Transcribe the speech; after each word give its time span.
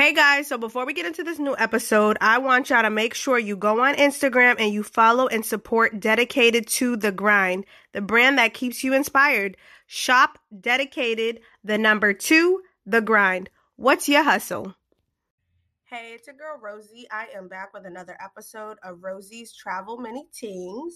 Hey 0.00 0.14
guys, 0.14 0.46
so 0.46 0.56
before 0.56 0.86
we 0.86 0.94
get 0.94 1.04
into 1.04 1.22
this 1.22 1.38
new 1.38 1.54
episode, 1.58 2.16
I 2.22 2.38
want 2.38 2.70
y'all 2.70 2.80
to 2.80 2.88
make 2.88 3.12
sure 3.12 3.38
you 3.38 3.54
go 3.54 3.84
on 3.84 3.96
Instagram 3.96 4.56
and 4.58 4.72
you 4.72 4.82
follow 4.82 5.26
and 5.26 5.44
support 5.44 6.00
Dedicated 6.00 6.66
to 6.68 6.96
the 6.96 7.12
Grind, 7.12 7.66
the 7.92 8.00
brand 8.00 8.38
that 8.38 8.54
keeps 8.54 8.82
you 8.82 8.94
inspired. 8.94 9.58
Shop 9.86 10.38
Dedicated, 10.58 11.40
the 11.62 11.76
number 11.76 12.14
two, 12.14 12.62
the 12.86 13.02
grind. 13.02 13.50
What's 13.76 14.08
your 14.08 14.22
hustle? 14.22 14.74
Hey, 15.84 16.12
it's 16.14 16.26
your 16.26 16.36
girl 16.36 16.58
Rosey. 16.64 17.04
I 17.10 17.26
am 17.36 17.48
back 17.48 17.74
with 17.74 17.84
another 17.84 18.16
episode 18.24 18.78
of 18.82 19.02
Rosey's 19.02 19.52
Travel 19.52 19.98
Mini 19.98 20.28
Tingz. 20.32 20.92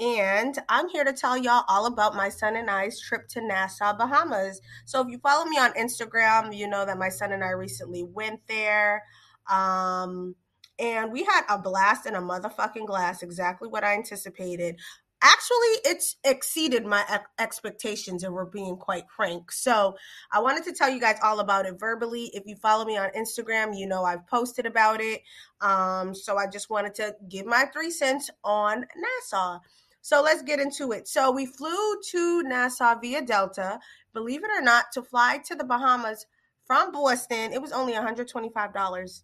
And 0.00 0.58
I'm 0.70 0.88
here 0.88 1.04
to 1.04 1.12
tell 1.12 1.36
y'all 1.36 1.64
all 1.68 1.84
about 1.84 2.16
my 2.16 2.30
son 2.30 2.56
and 2.56 2.70
I's 2.70 2.98
trip 2.98 3.28
to 3.28 3.46
Nassau, 3.46 3.94
Bahamas. 3.98 4.62
So 4.86 5.02
if 5.02 5.08
you 5.10 5.18
follow 5.18 5.44
me 5.44 5.58
on 5.58 5.74
Instagram, 5.74 6.56
you 6.56 6.66
know 6.66 6.86
that 6.86 6.96
my 6.96 7.10
son 7.10 7.32
and 7.32 7.44
I 7.44 7.50
recently 7.50 8.02
went 8.02 8.40
there. 8.48 9.04
Um, 9.50 10.36
and 10.78 11.12
we 11.12 11.24
had 11.24 11.42
a 11.50 11.58
blast 11.58 12.06
in 12.06 12.14
a 12.14 12.22
motherfucking 12.22 12.86
glass, 12.86 13.22
exactly 13.22 13.68
what 13.68 13.84
I 13.84 13.92
anticipated. 13.92 14.76
Actually, 15.22 15.76
it's 15.84 16.16
exceeded 16.24 16.86
my 16.86 17.04
expectations, 17.38 18.24
and 18.24 18.32
we're 18.32 18.46
being 18.46 18.78
quite 18.78 19.04
frank. 19.14 19.52
So, 19.52 19.96
I 20.32 20.40
wanted 20.40 20.64
to 20.64 20.72
tell 20.72 20.88
you 20.88 20.98
guys 20.98 21.18
all 21.22 21.40
about 21.40 21.66
it 21.66 21.78
verbally. 21.78 22.30
If 22.32 22.44
you 22.46 22.56
follow 22.56 22.86
me 22.86 22.96
on 22.96 23.10
Instagram, 23.10 23.78
you 23.78 23.86
know 23.86 24.02
I've 24.02 24.26
posted 24.26 24.64
about 24.64 25.02
it. 25.02 25.20
Um, 25.60 26.14
so, 26.14 26.38
I 26.38 26.46
just 26.46 26.70
wanted 26.70 26.94
to 26.94 27.16
give 27.28 27.44
my 27.44 27.66
three 27.70 27.90
cents 27.90 28.30
on 28.42 28.86
Nassau. 28.96 29.58
So 30.02 30.22
let's 30.22 30.42
get 30.42 30.60
into 30.60 30.92
it. 30.92 31.08
So 31.08 31.30
we 31.30 31.46
flew 31.46 32.00
to 32.10 32.42
Nassau 32.42 32.98
via 33.00 33.22
Delta. 33.22 33.80
Believe 34.12 34.44
it 34.44 34.50
or 34.50 34.62
not, 34.62 34.86
to 34.94 35.02
fly 35.02 35.38
to 35.46 35.54
the 35.54 35.64
Bahamas 35.64 36.26
from 36.66 36.92
Boston, 36.92 37.52
it 37.52 37.60
was 37.60 37.72
only 37.72 37.92
$125 37.94 39.22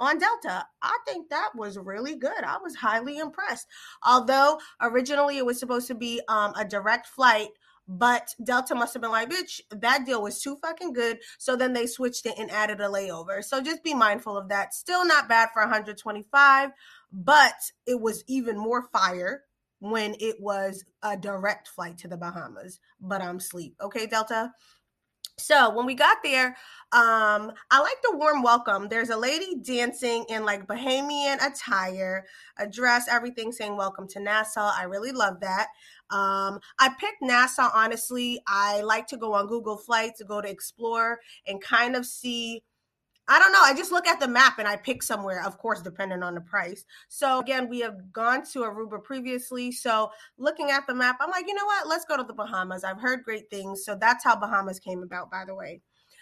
on 0.00 0.18
Delta. 0.18 0.66
I 0.82 0.98
think 1.06 1.30
that 1.30 1.50
was 1.54 1.78
really 1.78 2.16
good. 2.16 2.44
I 2.44 2.58
was 2.62 2.76
highly 2.76 3.18
impressed. 3.18 3.66
Although 4.04 4.60
originally 4.80 5.38
it 5.38 5.46
was 5.46 5.58
supposed 5.58 5.88
to 5.88 5.94
be 5.94 6.20
um, 6.28 6.52
a 6.56 6.64
direct 6.64 7.06
flight, 7.06 7.48
but 7.86 8.34
Delta 8.42 8.74
must 8.74 8.94
have 8.94 9.02
been 9.02 9.10
like, 9.10 9.30
bitch, 9.30 9.60
that 9.70 10.06
deal 10.06 10.22
was 10.22 10.40
too 10.40 10.56
fucking 10.62 10.94
good. 10.94 11.18
So 11.38 11.54
then 11.54 11.74
they 11.74 11.86
switched 11.86 12.26
it 12.26 12.38
and 12.38 12.50
added 12.50 12.80
a 12.80 12.88
layover. 12.88 13.44
So 13.44 13.60
just 13.60 13.84
be 13.84 13.94
mindful 13.94 14.36
of 14.36 14.48
that. 14.48 14.72
Still 14.72 15.04
not 15.04 15.28
bad 15.28 15.50
for 15.52 15.62
125, 15.62 16.70
but 17.12 17.54
it 17.86 18.00
was 18.00 18.24
even 18.26 18.56
more 18.56 18.88
fire 18.90 19.42
when 19.80 20.14
it 20.20 20.40
was 20.40 20.84
a 21.02 21.16
direct 21.16 21.68
flight 21.68 21.98
to 21.98 22.08
the 22.08 22.16
Bahamas, 22.16 22.80
but 23.00 23.20
I'm 23.20 23.40
sleep. 23.40 23.76
Okay, 23.80 24.06
Delta. 24.06 24.52
So 25.36 25.74
when 25.74 25.84
we 25.84 25.94
got 25.94 26.18
there, 26.22 26.56
um, 26.92 27.50
I 27.70 27.80
like 27.80 28.00
the 28.02 28.16
warm 28.16 28.42
welcome. 28.42 28.88
There's 28.88 29.10
a 29.10 29.16
lady 29.16 29.56
dancing 29.56 30.24
in 30.28 30.44
like 30.44 30.68
Bahamian 30.68 31.44
attire, 31.44 32.24
a 32.56 32.68
dress, 32.68 33.08
everything 33.10 33.50
saying 33.50 33.76
welcome 33.76 34.06
to 34.08 34.20
Nassau. 34.20 34.70
I 34.72 34.84
really 34.84 35.10
love 35.10 35.40
that. 35.40 35.66
Um, 36.10 36.60
I 36.78 36.90
picked 37.00 37.20
Nassau 37.20 37.68
honestly. 37.74 38.40
I 38.46 38.82
like 38.82 39.08
to 39.08 39.16
go 39.16 39.34
on 39.34 39.48
Google 39.48 39.76
Flights 39.76 40.18
to 40.18 40.24
go 40.24 40.40
to 40.40 40.48
explore 40.48 41.18
and 41.48 41.60
kind 41.60 41.96
of 41.96 42.06
see 42.06 42.62
I 43.26 43.38
don't 43.38 43.52
know. 43.52 43.62
I 43.62 43.72
just 43.74 43.90
look 43.90 44.06
at 44.06 44.20
the 44.20 44.28
map 44.28 44.58
and 44.58 44.68
I 44.68 44.76
pick 44.76 45.02
somewhere, 45.02 45.42
of 45.44 45.56
course, 45.56 45.80
depending 45.80 46.22
on 46.22 46.34
the 46.34 46.42
price. 46.42 46.84
So 47.08 47.40
again, 47.40 47.68
we 47.70 47.80
have 47.80 48.12
gone 48.12 48.44
to 48.52 48.60
Aruba 48.60 49.02
previously. 49.02 49.72
So 49.72 50.10
looking 50.36 50.70
at 50.70 50.86
the 50.86 50.94
map, 50.94 51.16
I'm 51.20 51.30
like, 51.30 51.46
you 51.46 51.54
know 51.54 51.64
what? 51.64 51.88
Let's 51.88 52.04
go 52.04 52.18
to 52.18 52.22
the 52.22 52.34
Bahamas. 52.34 52.84
I've 52.84 53.00
heard 53.00 53.24
great 53.24 53.48
things. 53.48 53.84
So 53.84 53.96
that's 53.98 54.24
how 54.24 54.36
Bahamas 54.36 54.78
came 54.78 55.02
about, 55.02 55.30
by 55.30 55.44
the 55.46 55.54
way. 55.54 55.80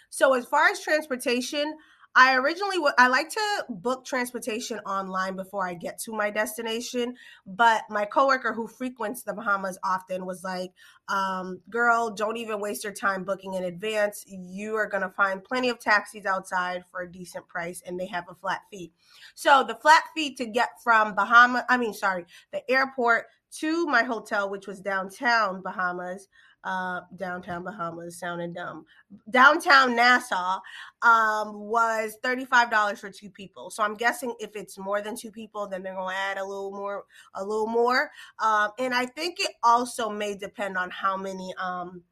So 0.09 0.33
as 0.33 0.45
far 0.45 0.69
as 0.69 0.79
transportation, 0.79 1.75
I 2.15 2.35
originally 2.35 2.77
would 2.77 2.93
I 2.99 3.07
like 3.07 3.29
to 3.29 3.65
book 3.69 4.05
transportation 4.05 4.79
online 4.79 5.35
before 5.35 5.67
I 5.67 5.73
get 5.73 5.97
to 6.01 6.11
my 6.11 6.29
destination, 6.29 7.15
but 7.45 7.81
my 7.89 8.05
coworker 8.05 8.53
who 8.53 8.67
frequents 8.67 9.23
the 9.23 9.33
Bahamas 9.33 9.79
often 9.83 10.25
was 10.25 10.43
like, 10.43 10.73
um, 11.07 11.61
"Girl, 11.71 12.11
don't 12.11 12.37
even 12.37 12.59
waste 12.59 12.83
your 12.83 12.93
time 12.93 13.23
booking 13.23 13.55
in 13.55 13.63
advance. 13.63 14.23
You 14.27 14.75
are 14.75 14.85
gonna 14.85 15.09
find 15.09 15.43
plenty 15.43 15.69
of 15.69 15.79
taxis 15.79 16.27
outside 16.27 16.85
for 16.91 17.01
a 17.01 17.11
decent 17.11 17.47
price, 17.47 17.81
and 17.83 17.99
they 17.99 18.07
have 18.07 18.29
a 18.29 18.35
flat 18.35 18.61
fee." 18.69 18.93
So 19.33 19.63
the 19.63 19.75
flat 19.75 20.03
fee 20.13 20.35
to 20.35 20.45
get 20.45 20.83
from 20.83 21.15
Bahama, 21.15 21.65
I 21.67 21.77
mean, 21.77 21.95
sorry, 21.95 22.27
the 22.51 22.69
airport 22.69 23.25
to 23.59 23.85
my 23.87 24.03
hotel, 24.03 24.49
which 24.49 24.67
was 24.67 24.79
downtown 24.79 25.61
Bahamas, 25.61 26.27
uh, 26.63 27.01
downtown 27.15 27.63
Bahamas, 27.63 28.19
sounding 28.19 28.53
dumb. 28.53 28.85
Downtown 29.29 29.95
Nassau 29.95 30.59
um, 31.01 31.59
was 31.59 32.17
$35 32.23 32.97
for 32.97 33.09
two 33.09 33.29
people. 33.29 33.69
So 33.69 33.83
I'm 33.83 33.95
guessing 33.95 34.33
if 34.39 34.55
it's 34.55 34.77
more 34.77 35.01
than 35.01 35.15
two 35.15 35.31
people, 35.31 35.67
then 35.67 35.83
they're 35.83 35.95
going 35.95 36.15
to 36.15 36.21
add 36.21 36.37
a 36.37 36.45
little 36.45 36.71
more, 36.71 37.03
a 37.35 37.43
little 37.43 37.67
more. 37.67 38.09
Um, 38.39 38.71
and 38.79 38.93
I 38.93 39.05
think 39.05 39.39
it 39.39 39.51
also 39.63 40.09
may 40.09 40.35
depend 40.35 40.77
on 40.77 40.89
how 40.89 41.17
many 41.17 41.53
um, 41.61 42.03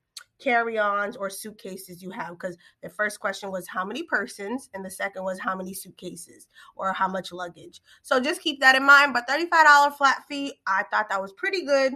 carry-ons 0.42 1.16
or 1.16 1.30
suitcases 1.30 2.02
you 2.02 2.10
have 2.10 2.32
because 2.32 2.58
the 2.82 2.90
first 2.90 3.20
question 3.20 3.52
was 3.52 3.68
how 3.68 3.86
many 3.86 4.04
persons 4.04 4.70
and 4.74 4.84
the 4.84 4.90
second 4.90 5.24
was 5.24 5.40
how 5.40 5.56
many 5.56 5.74
suitcases 5.74 6.48
or 6.76 6.92
how 6.94 7.08
much 7.08 7.32
luggage 7.32 7.80
so 8.02 8.20
just 8.20 8.42
keep 8.42 8.60
that 8.60 8.76
in 8.76 8.84
mind 8.84 9.14
but 9.14 9.28
$35 9.28 9.96
flat 9.96 10.24
fee 10.28 10.52
i 10.66 10.84
thought 10.90 11.08
that 11.10 11.22
was 11.22 11.32
pretty 11.34 11.64
good 11.64 11.94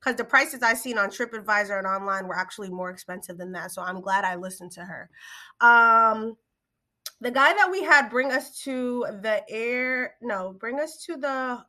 because 0.00 0.16
the 0.16 0.24
prices 0.24 0.62
I 0.62 0.74
seen 0.74 0.98
on 0.98 1.10
TripAdvisor 1.10 1.76
and 1.76 1.86
online 1.86 2.26
were 2.26 2.38
actually 2.38 2.70
more 2.70 2.90
expensive 2.90 3.38
than 3.38 3.52
that. 3.52 3.72
So 3.72 3.82
I'm 3.82 4.00
glad 4.00 4.24
I 4.24 4.36
listened 4.36 4.72
to 4.72 4.84
her. 4.84 5.10
Um, 5.60 6.36
the 7.20 7.30
guy 7.30 7.54
that 7.54 7.70
we 7.70 7.82
had 7.82 8.10
bring 8.10 8.30
us 8.30 8.60
to 8.62 9.06
the 9.22 9.42
air, 9.48 10.14
no, 10.20 10.52
bring 10.52 10.78
us 10.78 11.02
to 11.06 11.16
the 11.16 11.64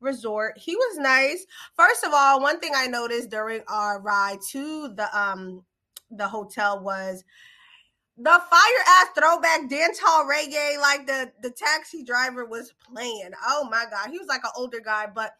resort. 0.00 0.58
He 0.58 0.74
was 0.76 0.98
nice. 0.98 1.46
First 1.76 2.04
of 2.04 2.12
all, 2.14 2.40
one 2.40 2.58
thing 2.58 2.72
I 2.74 2.86
noticed 2.86 3.30
during 3.30 3.62
our 3.68 4.00
ride 4.00 4.38
to 4.50 4.88
the 4.94 5.18
um 5.18 5.64
the 6.10 6.28
hotel 6.28 6.82
was 6.82 7.24
the 8.18 8.30
fire 8.30 8.84
ass 8.88 9.08
throwback 9.16 9.70
dance 9.70 9.98
hall 10.02 10.26
reggae. 10.26 10.80
Like 10.80 11.06
the 11.06 11.32
the 11.42 11.50
taxi 11.50 12.02
driver 12.02 12.44
was 12.44 12.74
playing. 12.92 13.30
Oh 13.46 13.68
my 13.70 13.84
god, 13.90 14.10
he 14.10 14.18
was 14.18 14.28
like 14.28 14.44
an 14.44 14.50
older 14.56 14.80
guy, 14.80 15.06
but 15.14 15.32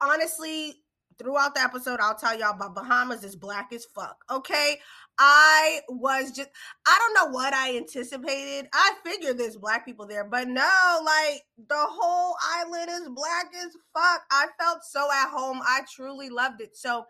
honestly, 0.00 0.82
throughout 1.18 1.54
the 1.54 1.60
episode, 1.60 2.00
I'll 2.00 2.14
tell 2.14 2.38
y'all 2.38 2.54
about 2.54 2.74
Bahamas 2.74 3.24
is 3.24 3.36
black 3.36 3.72
as 3.72 3.84
fuck. 3.84 4.24
Okay. 4.30 4.78
I 5.18 5.80
was 5.88 6.30
just, 6.30 6.48
I 6.86 6.96
don't 6.98 7.14
know 7.14 7.34
what 7.34 7.52
I 7.52 7.76
anticipated. 7.76 8.68
I 8.72 8.92
figured 9.04 9.36
there's 9.36 9.56
black 9.56 9.84
people 9.84 10.06
there, 10.06 10.24
but 10.24 10.46
no, 10.46 11.00
like 11.04 11.42
the 11.68 11.74
whole 11.76 12.36
island 12.54 12.88
is 12.90 13.08
black 13.08 13.46
as 13.56 13.76
fuck. 13.92 14.22
I 14.30 14.46
felt 14.60 14.84
so 14.84 15.08
at 15.12 15.30
home. 15.30 15.60
I 15.62 15.80
truly 15.92 16.30
loved 16.30 16.60
it. 16.60 16.76
So, 16.76 17.04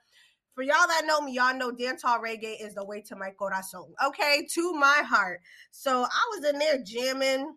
for 0.54 0.62
y'all 0.62 0.88
that 0.88 1.04
know 1.06 1.20
me, 1.20 1.34
y'all 1.34 1.56
know 1.56 1.70
dancehall 1.70 2.20
reggae 2.20 2.60
is 2.60 2.75
the 2.75 2.84
way 2.84 3.00
to 3.02 3.14
my 3.14 3.30
corazon, 3.30 3.94
okay, 4.04 4.44
to 4.54 4.72
my 4.72 5.04
heart. 5.06 5.40
So 5.70 6.02
I 6.02 6.34
was 6.34 6.44
in 6.44 6.58
there 6.58 6.82
jamming, 6.82 7.54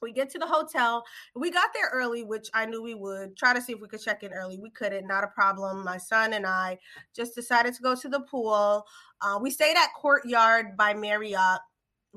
we 0.00 0.12
get 0.12 0.30
to 0.30 0.38
the 0.38 0.46
hotel. 0.46 1.04
We 1.34 1.50
got 1.50 1.70
there 1.74 1.90
early, 1.92 2.22
which 2.22 2.48
I 2.54 2.66
knew 2.66 2.82
we 2.82 2.94
would. 2.94 3.36
Try 3.36 3.54
to 3.54 3.60
see 3.60 3.72
if 3.72 3.80
we 3.80 3.88
could 3.88 4.02
check 4.02 4.22
in 4.22 4.32
early. 4.32 4.58
We 4.58 4.70
couldn't, 4.70 5.06
not 5.06 5.24
a 5.24 5.28
problem. 5.28 5.84
My 5.84 5.98
son 5.98 6.32
and 6.32 6.46
I 6.46 6.78
just 7.14 7.34
decided 7.34 7.74
to 7.74 7.82
go 7.82 7.94
to 7.94 8.08
the 8.08 8.20
pool. 8.20 8.84
Uh, 9.20 9.38
we 9.40 9.50
stayed 9.50 9.76
at 9.76 9.94
Courtyard 10.00 10.76
by 10.76 10.94
Marriott, 10.94 11.60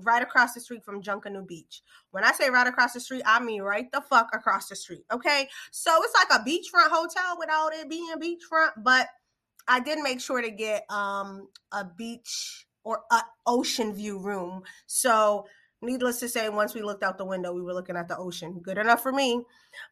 right 0.03 0.21
across 0.21 0.53
the 0.53 0.61
street 0.61 0.83
from 0.83 1.01
Junkanoo 1.01 1.47
Beach. 1.47 1.81
When 2.11 2.23
I 2.23 2.31
say 2.31 2.49
right 2.49 2.67
across 2.67 2.93
the 2.93 2.99
street, 2.99 3.23
I 3.25 3.39
mean 3.39 3.61
right 3.61 3.91
the 3.91 4.01
fuck 4.01 4.29
across 4.33 4.67
the 4.67 4.75
street. 4.75 5.05
Okay. 5.11 5.49
So 5.71 5.91
it's 6.03 6.13
like 6.15 6.39
a 6.39 6.43
beachfront 6.43 6.89
hotel 6.89 7.37
without 7.37 7.73
it 7.73 7.89
being 7.89 8.13
beachfront, 8.21 8.83
but 8.83 9.07
I 9.67 9.79
did 9.79 9.99
make 9.99 10.19
sure 10.19 10.41
to 10.41 10.51
get 10.51 10.85
um 10.89 11.49
a 11.71 11.85
beach 11.85 12.65
or 12.83 13.01
a 13.11 13.21
ocean 13.45 13.93
view 13.93 14.19
room. 14.19 14.63
So 14.87 15.45
needless 15.81 16.19
to 16.19 16.29
say, 16.29 16.49
once 16.49 16.73
we 16.73 16.81
looked 16.81 17.03
out 17.03 17.17
the 17.17 17.25
window, 17.25 17.53
we 17.53 17.61
were 17.61 17.73
looking 17.73 17.95
at 17.95 18.07
the 18.07 18.17
ocean. 18.17 18.59
Good 18.61 18.77
enough 18.77 19.01
for 19.01 19.11
me. 19.11 19.43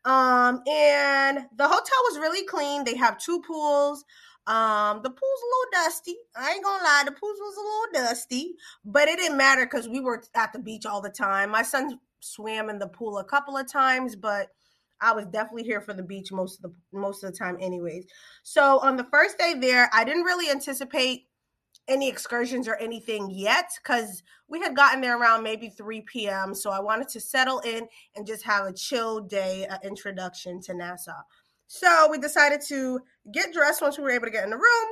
Um, 0.06 0.61
and 0.67 1.39
the 1.56 1.67
hotel 1.67 2.00
was 2.09 2.19
really 2.19 2.45
clean. 2.45 2.83
They 2.83 2.95
have 2.95 3.17
two 3.17 3.41
pools. 3.41 4.03
Um, 4.47 5.01
the 5.03 5.09
pool's 5.09 5.41
a 5.41 5.47
little 5.47 5.85
dusty. 5.85 6.15
I 6.35 6.51
ain't 6.53 6.63
gonna 6.63 6.83
lie, 6.83 7.03
the 7.06 7.11
pool 7.11 7.33
was 7.38 7.57
a 7.57 8.00
little 8.00 8.07
dusty, 8.07 8.56
but 8.85 9.09
it 9.09 9.17
didn't 9.19 9.38
matter 9.38 9.65
because 9.65 9.89
we 9.89 10.00
were 10.00 10.23
at 10.35 10.53
the 10.53 10.59
beach 10.59 10.85
all 10.85 11.01
the 11.01 11.09
time. 11.09 11.50
My 11.50 11.63
son 11.63 12.00
swam 12.21 12.69
in 12.69 12.79
the 12.79 12.88
pool 12.88 13.17
a 13.17 13.25
couple 13.25 13.57
of 13.57 13.69
times, 13.69 14.15
but 14.15 14.47
I 15.01 15.11
was 15.11 15.25
definitely 15.25 15.63
here 15.63 15.81
for 15.81 15.94
the 15.94 16.01
beach 16.01 16.31
most 16.31 16.63
of 16.63 16.71
the 16.71 16.97
most 16.97 17.23
of 17.23 17.31
the 17.31 17.38
time, 17.38 17.57
anyways. 17.59 18.06
So 18.44 18.79
on 18.79 18.95
the 18.95 19.03
first 19.03 19.38
day 19.38 19.53
there, 19.53 19.89
I 19.94 20.06
didn't 20.06 20.23
really 20.23 20.50
anticipate 20.50 21.27
any 21.87 22.09
excursions 22.09 22.67
or 22.67 22.75
anything 22.75 23.29
yet 23.31 23.69
because 23.81 24.23
we 24.47 24.59
had 24.59 24.75
gotten 24.75 25.01
there 25.01 25.17
around 25.17 25.43
maybe 25.43 25.69
3 25.69 26.01
p.m. 26.01 26.53
So 26.53 26.69
I 26.71 26.79
wanted 26.79 27.07
to 27.09 27.19
settle 27.19 27.59
in 27.59 27.87
and 28.15 28.27
just 28.27 28.43
have 28.43 28.65
a 28.65 28.73
chill 28.73 29.21
day 29.21 29.65
uh, 29.67 29.77
introduction 29.83 30.61
to 30.63 30.73
Nassau. 30.73 31.21
So 31.67 32.09
we 32.09 32.17
decided 32.17 32.61
to 32.67 33.01
get 33.31 33.53
dressed 33.53 33.81
once 33.81 33.97
we 33.97 34.03
were 34.03 34.11
able 34.11 34.25
to 34.25 34.31
get 34.31 34.43
in 34.43 34.49
the 34.49 34.57
room, 34.57 34.87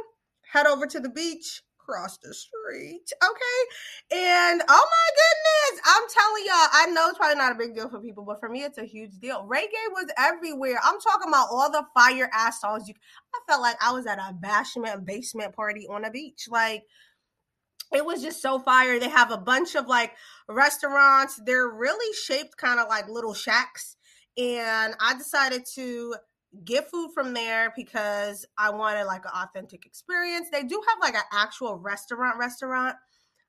head 0.52 0.68
over 0.68 0.86
to 0.88 1.00
the 1.00 1.10
beach, 1.10 1.62
cross 1.86 2.18
the 2.18 2.34
street. 2.34 3.12
Okay. 3.24 4.18
And 4.18 4.62
oh 4.68 4.88
my 4.90 5.10
goodness, 5.16 5.82
I'm 5.86 6.04
telling 6.10 6.44
y'all, 6.46 6.70
I 6.74 6.86
know 6.88 7.10
it's 7.10 7.18
probably 7.18 7.36
not 7.36 7.52
a 7.52 7.56
big 7.56 7.76
deal 7.76 7.90
for 7.90 8.00
people, 8.00 8.24
but 8.24 8.40
for 8.40 8.50
me, 8.50 8.64
it's 8.64 8.78
a 8.78 8.86
huge 8.86 9.18
deal. 9.20 9.48
Reggae 9.48 9.92
was 9.92 10.12
everywhere. 10.18 10.80
I'm 10.84 11.00
talking 11.00 11.30
about 11.30 11.48
all 11.52 11.72
the 11.72 11.86
fire 11.94 12.30
ass 12.34 12.62
songs. 12.62 12.88
You, 12.88 12.96
I 13.34 13.40
felt 13.48 13.62
like 13.62 13.78
I 13.82 13.92
was 13.92 14.08
at 14.08 14.20
a 14.20 14.34
bashment 14.34 15.06
basement 15.06 15.56
party 15.56 15.88
on 15.88 16.06
a 16.06 16.12
beach. 16.12 16.48
Like 16.50 16.84
it 17.94 18.06
was 18.06 18.22
just 18.22 18.42
so 18.42 18.60
fire. 18.60 19.00
They 19.00 19.10
have 19.10 19.32
a 19.32 19.38
bunch 19.38 19.76
of 19.76 19.88
like 19.88 20.14
restaurants. 20.48 21.40
They're 21.46 21.70
really 21.70 22.14
shaped 22.14 22.58
kind 22.58 22.80
of 22.80 22.88
like 22.88 23.08
little 23.08 23.34
shacks. 23.34 23.96
And 24.38 24.96
I 25.00 25.16
decided 25.18 25.64
to 25.76 26.16
get 26.64 26.90
food 26.90 27.12
from 27.14 27.34
there 27.34 27.74
because 27.76 28.46
I 28.58 28.70
wanted 28.70 29.06
like 29.06 29.26
an 29.26 29.32
authentic 29.34 29.86
experience. 29.86 30.48
They 30.52 30.64
do 30.64 30.82
have 30.88 30.98
like 31.02 31.16
an 31.16 31.28
actual 31.34 31.78
restaurant 31.78 32.38
restaurant. 32.38 32.96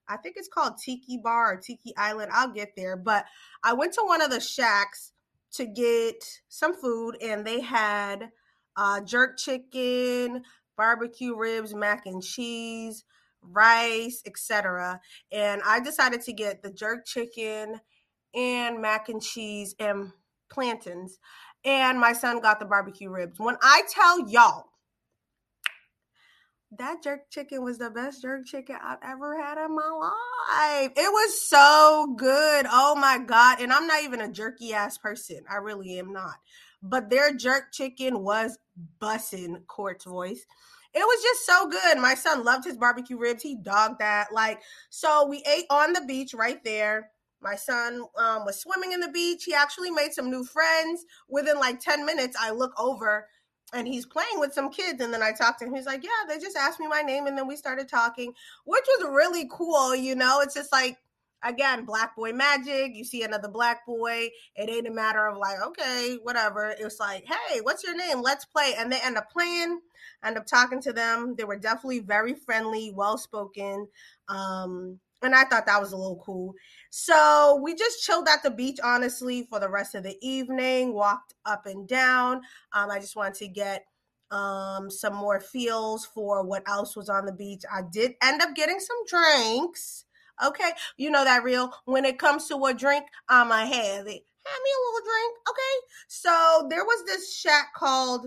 I 0.09 0.17
think 0.17 0.37
it's 0.37 0.49
called 0.49 0.79
Tiki 0.79 1.19
Bar 1.19 1.55
or 1.55 1.57
Tiki 1.57 1.95
Island. 1.97 2.31
I'll 2.33 2.53
get 2.53 2.71
there. 2.77 2.97
But 2.97 3.25
I 3.63 3.73
went 3.75 3.93
to 3.95 4.03
one 4.05 4.23
of 4.23 4.31
the 4.31 4.41
shacks 4.41 5.13
to 5.53 5.67
get 5.67 6.25
some 6.49 6.75
food 6.75 7.17
and 7.21 7.45
they 7.45 7.61
had 7.61 8.31
uh, 8.77 9.01
jerk 9.01 9.39
chicken, 9.39 10.43
barbecue 10.77 11.37
ribs, 11.37 11.75
mac 11.75 12.07
and 12.07 12.23
cheese, 12.23 13.05
rice, 13.43 14.23
etc. 14.27 15.01
And 15.33 15.63
I 15.65 15.81
decided 15.81 16.23
to 16.23 16.33
get 16.33 16.63
the 16.63 16.71
jerk 16.71 17.07
chicken 17.07 17.81
and 18.35 18.81
mac 18.81 19.09
and 19.09 19.23
cheese 19.23 19.75
and 19.79 20.13
plantains. 20.51 21.19
And 21.67 22.01
my 22.01 22.13
son 22.13 22.41
got 22.41 22.61
the 22.61 22.65
barbecue 22.65 23.11
ribs. 23.11 23.39
When 23.39 23.57
I 23.61 23.83
tell 23.93 24.29
y'all, 24.29 24.67
that 26.79 27.03
jerk 27.03 27.29
chicken 27.31 27.63
was 27.63 27.79
the 27.79 27.91
best 27.91 28.23
jerk 28.23 28.47
chicken 28.47 28.77
I've 28.83 28.99
ever 29.03 29.39
had 29.41 29.59
in 29.59 29.75
my 29.75 29.83
life. 29.83 30.93
It 30.97 31.13
was 31.13 31.43
so 31.49 32.15
good. 32.17 32.67
Oh 32.71 32.95
my 32.95 33.19
God. 33.19 33.61
And 33.61 33.73
I'm 33.73 33.87
not 33.87 34.05
even 34.05 34.21
a 34.21 34.33
jerky 34.33 34.73
ass 34.73 34.97
person. 34.97 35.41
I 35.51 35.57
really 35.57 35.99
am 35.99 36.13
not. 36.13 36.37
But 36.83 37.11
their 37.11 37.35
jerk 37.35 37.73
chicken 37.73 38.23
was 38.23 38.59
bussing 39.01 39.67
Court's 39.67 40.05
voice 40.05 40.47
it 40.97 41.01
was 41.01 41.23
just 41.23 41.45
so 41.45 41.69
good. 41.69 41.99
My 41.99 42.15
son 42.15 42.43
loved 42.43 42.65
his 42.65 42.79
barbecue 42.79 43.19
ribs. 43.19 43.43
He 43.43 43.55
dogged 43.55 43.99
that. 43.99 44.33
Like, 44.33 44.63
so 44.89 45.27
we 45.27 45.45
ate 45.47 45.67
on 45.69 45.93
the 45.93 46.01
beach 46.01 46.33
right 46.33 46.65
there. 46.65 47.11
My 47.47 47.55
son 47.55 48.03
um, 48.19 48.45
was 48.45 48.59
swimming 48.59 48.91
in 48.91 48.99
the 48.99 49.09
beach. 49.09 49.45
He 49.45 49.55
actually 49.55 49.93
made 49.93 50.13
some 50.13 50.31
new 50.31 50.43
friends. 50.43 51.05
Within 51.29 51.61
like 51.61 51.79
10 51.79 52.05
minutes, 52.05 52.37
I 52.41 52.51
look 52.51 52.73
over 52.77 53.29
and 53.73 53.87
he's 53.87 54.05
playing 54.05 54.41
with 54.41 54.53
some 54.53 54.69
kids. 54.69 55.01
And 55.01 55.15
then 55.15 55.23
I 55.23 55.31
talked 55.31 55.61
to 55.61 55.67
him. 55.67 55.75
He's 55.75 55.87
like, 55.87 56.03
Yeah, 56.03 56.11
they 56.29 56.41
just 56.41 56.57
asked 56.57 56.81
me 56.81 56.89
my 56.89 57.03
name. 57.03 57.29
And 57.29 57.39
then 57.39 57.47
we 57.47 57.55
started 57.55 57.89
talking, 57.89 58.33
which 58.65 58.85
was 58.99 59.09
really 59.11 59.49
cool. 59.49 59.95
You 59.95 60.17
know, 60.17 60.41
it's 60.41 60.55
just 60.55 60.73
like, 60.73 60.99
again, 61.45 61.85
black 61.85 62.17
boy 62.17 62.33
magic. 62.33 62.97
You 62.97 63.05
see 63.05 63.23
another 63.23 63.49
black 63.49 63.87
boy. 63.87 64.29
It 64.57 64.69
ain't 64.69 64.89
a 64.89 64.93
matter 64.93 65.29
of 65.29 65.39
like, 65.39 65.63
okay, 65.69 66.19
whatever. 66.25 66.75
It's 66.77 66.99
like, 66.99 67.27
hey, 67.27 67.61
what's 67.61 67.85
your 67.85 67.97
name? 67.97 68.23
Let's 68.23 68.45
play. 68.45 68.75
And 68.77 68.91
they 68.91 68.99
end 69.01 69.19
up 69.19 69.31
playing 69.31 69.81
end 70.25 70.39
up 70.39 70.47
talking 70.47 70.81
to 70.83 70.93
them. 70.93 71.35
They 71.37 71.45
were 71.45 71.57
definitely 71.57 72.01
very 72.01 72.35
friendly, 72.35 72.93
well 72.95 73.19
spoken. 73.19 73.87
Um, 74.29 74.99
and 75.23 75.35
I 75.35 75.45
thought 75.45 75.67
that 75.67 75.81
was 75.81 75.93
a 75.93 75.97
little 75.97 76.23
cool. 76.25 76.55
So 76.91 77.61
we 77.63 77.75
just 77.75 78.03
chilled 78.03 78.29
at 78.29 78.43
the 78.43 78.51
beach, 78.51 78.79
honestly, 78.83 79.47
for 79.49 79.61
the 79.61 79.69
rest 79.69 79.95
of 79.95 80.03
the 80.03 80.17
evening, 80.21 80.93
walked 80.93 81.35
up 81.45 81.67
and 81.67 81.87
down. 81.89 82.43
Um, 82.73 82.91
I 82.91 82.99
just 82.99 83.17
wanted 83.17 83.35
to 83.35 83.49
get 83.49 83.85
um, 84.31 84.91
some 84.91 85.15
more 85.15 85.41
feels 85.41 86.05
for 86.07 86.45
what 86.45 86.69
else 86.69 86.97
was 86.97 87.09
on 87.09 87.27
the 87.27 87.33
beach. 87.33 87.63
I 87.73 87.83
did 87.91 88.13
end 88.23 88.43
up 88.43 88.55
getting 88.55 88.81
some 88.81 88.97
drinks. 89.07 90.05
Okay. 90.45 90.71
You 90.97 91.11
know 91.11 91.25
that 91.25 91.45
real. 91.45 91.73
When 91.87 92.05
it 92.05 92.19
comes 92.19 92.47
to 92.49 92.65
a 92.67 92.75
drink, 92.75 93.07
I'ma 93.29 93.59
have 93.59 94.07
it. 94.07 94.23
Have 94.47 94.63
me 94.63 94.71
a 94.71 94.83
little 94.85 95.07
drink. 95.11 95.39
Okay. 95.49 95.87
So 96.09 96.67
there 96.71 96.85
was 96.85 97.05
this 97.07 97.37
shack 97.37 97.73
called 97.75 98.27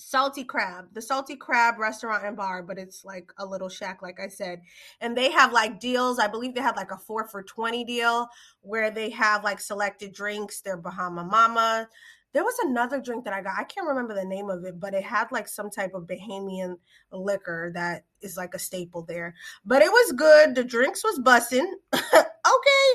Salty 0.00 0.44
Crab, 0.44 0.86
the 0.92 1.02
Salty 1.02 1.36
Crab 1.36 1.78
restaurant 1.78 2.24
and 2.24 2.36
bar, 2.36 2.62
but 2.62 2.78
it's 2.78 3.04
like 3.04 3.32
a 3.38 3.44
little 3.44 3.68
shack, 3.68 4.00
like 4.02 4.18
I 4.18 4.28
said. 4.28 4.62
And 5.00 5.16
they 5.16 5.30
have 5.30 5.52
like 5.52 5.78
deals. 5.78 6.18
I 6.18 6.26
believe 6.26 6.54
they 6.54 6.62
have 6.62 6.76
like 6.76 6.90
a 6.90 6.98
four 6.98 7.28
for 7.28 7.42
20 7.42 7.84
deal 7.84 8.28
where 8.62 8.90
they 8.90 9.10
have 9.10 9.44
like 9.44 9.60
selected 9.60 10.12
drinks. 10.12 10.62
Their 10.62 10.76
Bahama 10.76 11.24
Mama, 11.24 11.88
there 12.32 12.44
was 12.44 12.56
another 12.62 13.00
drink 13.00 13.24
that 13.24 13.34
I 13.34 13.42
got. 13.42 13.54
I 13.58 13.64
can't 13.64 13.88
remember 13.88 14.14
the 14.14 14.24
name 14.24 14.50
of 14.50 14.64
it, 14.64 14.78
but 14.78 14.94
it 14.94 15.02
had 15.02 15.32
like 15.32 15.48
some 15.48 15.68
type 15.68 15.94
of 15.94 16.06
Bahamian 16.06 16.76
liquor 17.12 17.72
that 17.74 18.04
is 18.20 18.36
like 18.36 18.54
a 18.54 18.58
staple 18.58 19.02
there. 19.02 19.34
But 19.64 19.82
it 19.82 19.90
was 19.90 20.12
good. 20.12 20.54
The 20.54 20.62
drinks 20.62 21.02
was 21.02 21.18
bussing. 21.18 21.66
okay. 21.92 22.86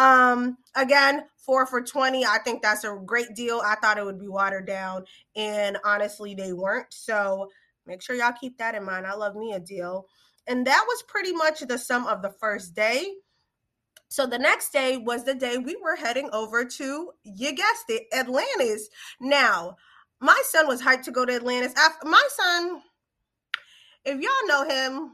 Um, 0.00 0.56
again, 0.74 1.24
four 1.36 1.66
for 1.66 1.82
20. 1.82 2.24
I 2.24 2.38
think 2.38 2.62
that's 2.62 2.84
a 2.84 2.98
great 3.04 3.34
deal. 3.34 3.60
I 3.62 3.74
thought 3.74 3.98
it 3.98 4.04
would 4.04 4.18
be 4.18 4.28
watered 4.28 4.66
down, 4.66 5.04
and 5.36 5.76
honestly, 5.84 6.34
they 6.34 6.54
weren't. 6.54 6.86
So 6.88 7.50
make 7.86 8.00
sure 8.00 8.16
y'all 8.16 8.32
keep 8.32 8.56
that 8.56 8.74
in 8.74 8.82
mind. 8.82 9.06
I 9.06 9.14
love 9.14 9.36
me 9.36 9.52
a 9.52 9.60
deal. 9.60 10.06
And 10.46 10.66
that 10.66 10.84
was 10.88 11.02
pretty 11.06 11.34
much 11.34 11.60
the 11.60 11.76
sum 11.76 12.06
of 12.06 12.22
the 12.22 12.30
first 12.30 12.74
day. 12.74 13.12
So 14.08 14.26
the 14.26 14.38
next 14.38 14.72
day 14.72 14.96
was 14.96 15.24
the 15.24 15.34
day 15.34 15.58
we 15.58 15.76
were 15.76 15.96
heading 15.96 16.30
over 16.32 16.64
to, 16.64 17.10
you 17.22 17.52
guessed 17.52 17.84
it, 17.90 18.04
Atlantis. 18.10 18.88
Now, 19.20 19.76
my 20.18 20.40
son 20.46 20.66
was 20.66 20.80
hyped 20.80 21.02
to 21.04 21.12
go 21.12 21.26
to 21.26 21.34
Atlantis. 21.34 21.74
After 21.76 22.08
my 22.08 22.26
son, 22.30 22.80
if 24.06 24.18
y'all 24.18 24.46
know 24.46 24.66
him, 24.66 25.12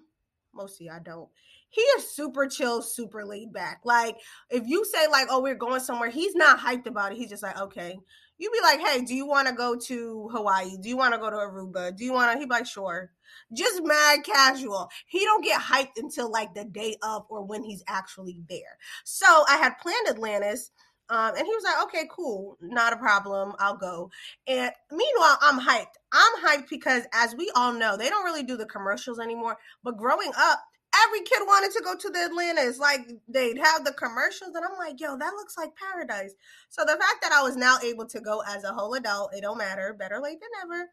mostly 0.54 0.88
I 0.88 1.00
don't. 1.00 1.28
He 1.76 1.82
is 1.82 2.10
super 2.10 2.46
chill, 2.48 2.80
super 2.80 3.24
laid 3.24 3.52
back. 3.52 3.82
Like 3.84 4.16
if 4.50 4.66
you 4.66 4.84
say 4.86 5.06
like, 5.08 5.28
"Oh, 5.30 5.42
we're 5.42 5.54
going 5.54 5.80
somewhere," 5.80 6.08
he's 6.08 6.34
not 6.34 6.58
hyped 6.58 6.86
about 6.86 7.12
it. 7.12 7.18
He's 7.18 7.28
just 7.28 7.42
like, 7.42 7.60
"Okay." 7.60 7.98
You 8.38 8.50
be 8.50 8.60
like, 8.62 8.80
"Hey, 8.80 9.02
do 9.02 9.14
you 9.14 9.26
want 9.26 9.48
to 9.48 9.54
go 9.54 9.76
to 9.76 10.28
Hawaii? 10.32 10.76
Do 10.80 10.88
you 10.88 10.96
want 10.96 11.14
to 11.14 11.20
go 11.20 11.30
to 11.30 11.36
Aruba? 11.36 11.94
Do 11.94 12.04
you 12.04 12.14
want 12.14 12.32
to?" 12.32 12.38
He 12.38 12.46
be 12.46 12.50
like, 12.50 12.66
"Sure." 12.66 13.10
just 13.52 13.82
mad 13.84 14.24
casual. 14.24 14.88
He 15.06 15.20
don't 15.20 15.44
get 15.44 15.60
hyped 15.60 15.98
until 15.98 16.30
like 16.30 16.54
the 16.54 16.64
day 16.64 16.96
of 17.02 17.26
or 17.28 17.44
when 17.44 17.62
he's 17.62 17.82
actually 17.86 18.42
there. 18.48 18.78
So 19.04 19.26
I 19.48 19.56
had 19.56 19.78
planned 19.78 20.08
Atlantis. 20.08 20.70
Um, 21.08 21.34
and 21.36 21.46
he 21.46 21.54
was 21.54 21.62
like, 21.62 21.84
okay, 21.84 22.08
cool, 22.10 22.58
not 22.60 22.92
a 22.92 22.96
problem, 22.96 23.52
I'll 23.60 23.76
go. 23.76 24.10
And 24.48 24.72
meanwhile, 24.90 25.38
I'm 25.40 25.60
hyped. 25.60 25.94
I'm 26.12 26.32
hyped 26.44 26.68
because, 26.68 27.04
as 27.12 27.32
we 27.36 27.48
all 27.54 27.72
know, 27.72 27.96
they 27.96 28.08
don't 28.08 28.24
really 28.24 28.42
do 28.42 28.56
the 28.56 28.66
commercials 28.66 29.20
anymore. 29.20 29.56
But 29.84 29.98
growing 29.98 30.32
up, 30.36 30.58
every 31.04 31.20
kid 31.20 31.40
wanted 31.46 31.72
to 31.72 31.82
go 31.82 31.96
to 31.96 32.10
the 32.10 32.24
Atlantis. 32.24 32.78
Like 32.78 33.08
they'd 33.28 33.58
have 33.58 33.84
the 33.84 33.92
commercials, 33.92 34.54
and 34.54 34.64
I'm 34.64 34.78
like, 34.78 35.00
yo, 35.00 35.16
that 35.16 35.34
looks 35.34 35.56
like 35.56 35.72
paradise. 35.76 36.34
So 36.68 36.82
the 36.82 36.92
fact 36.92 37.22
that 37.22 37.32
I 37.32 37.42
was 37.42 37.56
now 37.56 37.78
able 37.82 38.06
to 38.06 38.20
go 38.20 38.42
as 38.46 38.64
a 38.64 38.72
whole 38.72 38.94
adult, 38.94 39.34
it 39.34 39.42
don't 39.42 39.58
matter. 39.58 39.94
Better 39.98 40.20
late 40.20 40.38
than 40.40 40.68
never. 40.68 40.90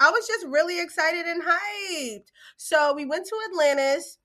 I 0.00 0.10
was 0.10 0.26
just 0.26 0.46
really 0.46 0.80
excited 0.80 1.26
and 1.26 1.42
hyped. 1.42 2.30
So 2.56 2.94
we 2.94 3.04
went 3.04 3.26
to 3.26 3.36
Atlantis. 3.50 4.18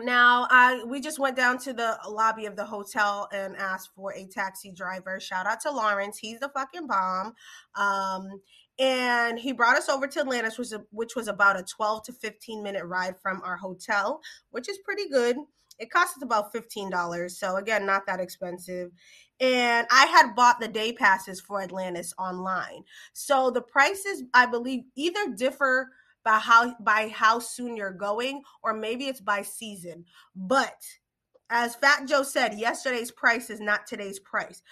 Now, 0.00 0.46
I 0.50 0.84
we 0.84 1.00
just 1.00 1.18
went 1.18 1.36
down 1.36 1.58
to 1.58 1.72
the 1.72 1.98
lobby 2.08 2.46
of 2.46 2.54
the 2.54 2.64
hotel 2.64 3.28
and 3.32 3.56
asked 3.56 3.90
for 3.96 4.12
a 4.12 4.26
taxi 4.26 4.70
driver. 4.72 5.18
Shout 5.18 5.46
out 5.46 5.60
to 5.62 5.72
Lawrence, 5.72 6.18
he's 6.18 6.38
the 6.38 6.48
fucking 6.48 6.86
bomb. 6.86 7.34
Um, 7.74 8.40
and 8.78 9.38
he 9.38 9.52
brought 9.52 9.76
us 9.76 9.88
over 9.88 10.06
to 10.06 10.20
Atlantis, 10.20 10.58
which 10.58 10.70
was, 10.70 10.80
which 10.90 11.16
was 11.16 11.28
about 11.28 11.58
a 11.58 11.64
12 11.64 12.04
to 12.04 12.12
15 12.12 12.62
minute 12.62 12.84
ride 12.84 13.14
from 13.20 13.40
our 13.44 13.56
hotel, 13.56 14.20
which 14.50 14.68
is 14.68 14.78
pretty 14.84 15.08
good. 15.08 15.36
It 15.78 15.90
cost 15.90 16.16
us 16.16 16.22
about 16.22 16.52
$15. 16.52 17.30
So, 17.30 17.56
again, 17.56 17.86
not 17.86 18.06
that 18.06 18.20
expensive 18.20 18.90
and 19.40 19.86
I 19.90 20.06
had 20.06 20.34
bought 20.34 20.60
the 20.60 20.68
day 20.68 20.92
passes 20.92 21.40
for 21.40 21.62
Atlantis 21.62 22.12
online. 22.18 22.84
So 23.12 23.50
the 23.50 23.62
prices, 23.62 24.24
I 24.34 24.46
believe, 24.46 24.82
either 24.96 25.32
differ 25.36 25.90
by 26.24 26.38
how 26.38 26.74
by 26.80 27.08
how 27.14 27.38
soon 27.38 27.76
you're 27.76 27.92
going, 27.92 28.42
or 28.62 28.74
maybe 28.74 29.06
it's 29.06 29.20
by 29.20 29.42
season. 29.42 30.04
But 30.34 30.82
as 31.50 31.76
Fat 31.76 32.06
Joe 32.06 32.24
said, 32.24 32.58
yesterday's 32.58 33.10
price 33.12 33.48
is 33.48 33.60
not 33.60 33.86
today's 33.86 34.18
price. 34.18 34.62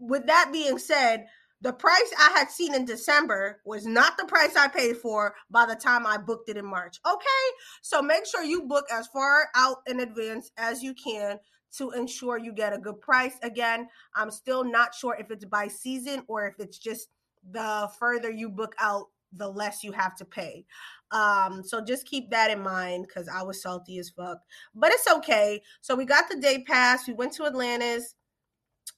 With 0.00 0.26
that 0.26 0.50
being 0.52 0.78
said, 0.78 1.26
the 1.64 1.72
price 1.72 2.12
I 2.18 2.30
had 2.36 2.50
seen 2.50 2.74
in 2.74 2.84
December 2.84 3.62
was 3.64 3.86
not 3.86 4.18
the 4.18 4.26
price 4.26 4.54
I 4.54 4.68
paid 4.68 4.98
for 4.98 5.34
by 5.50 5.64
the 5.64 5.74
time 5.74 6.06
I 6.06 6.18
booked 6.18 6.50
it 6.50 6.58
in 6.58 6.66
March. 6.66 7.00
Okay, 7.06 7.46
so 7.80 8.02
make 8.02 8.26
sure 8.26 8.44
you 8.44 8.64
book 8.64 8.84
as 8.92 9.06
far 9.06 9.48
out 9.56 9.78
in 9.86 10.00
advance 10.00 10.52
as 10.58 10.82
you 10.82 10.92
can 10.92 11.38
to 11.78 11.92
ensure 11.92 12.36
you 12.36 12.52
get 12.52 12.74
a 12.74 12.78
good 12.78 13.00
price. 13.00 13.36
Again, 13.42 13.88
I'm 14.14 14.30
still 14.30 14.62
not 14.62 14.94
sure 14.94 15.16
if 15.18 15.30
it's 15.30 15.46
by 15.46 15.68
season 15.68 16.22
or 16.28 16.46
if 16.46 16.56
it's 16.58 16.76
just 16.76 17.08
the 17.50 17.90
further 17.98 18.30
you 18.30 18.50
book 18.50 18.74
out, 18.78 19.06
the 19.32 19.48
less 19.48 19.82
you 19.82 19.92
have 19.92 20.14
to 20.16 20.26
pay. 20.26 20.66
Um, 21.12 21.62
so 21.64 21.82
just 21.82 22.04
keep 22.04 22.28
that 22.28 22.50
in 22.50 22.60
mind 22.60 23.06
because 23.08 23.26
I 23.26 23.42
was 23.42 23.62
salty 23.62 23.98
as 23.98 24.10
fuck. 24.10 24.36
But 24.74 24.92
it's 24.92 25.10
okay. 25.10 25.62
So 25.80 25.94
we 25.94 26.04
got 26.04 26.28
the 26.28 26.36
day 26.36 26.62
pass. 26.62 27.08
We 27.08 27.14
went 27.14 27.32
to 27.34 27.46
Atlantis. 27.46 28.16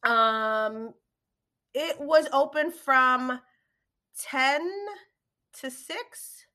Um, 0.03 0.95
it 1.77 2.01
was 2.01 2.27
open 2.33 2.73
from 2.73 3.41
10 4.31 4.63
to 5.61 5.71
6 5.71 6.47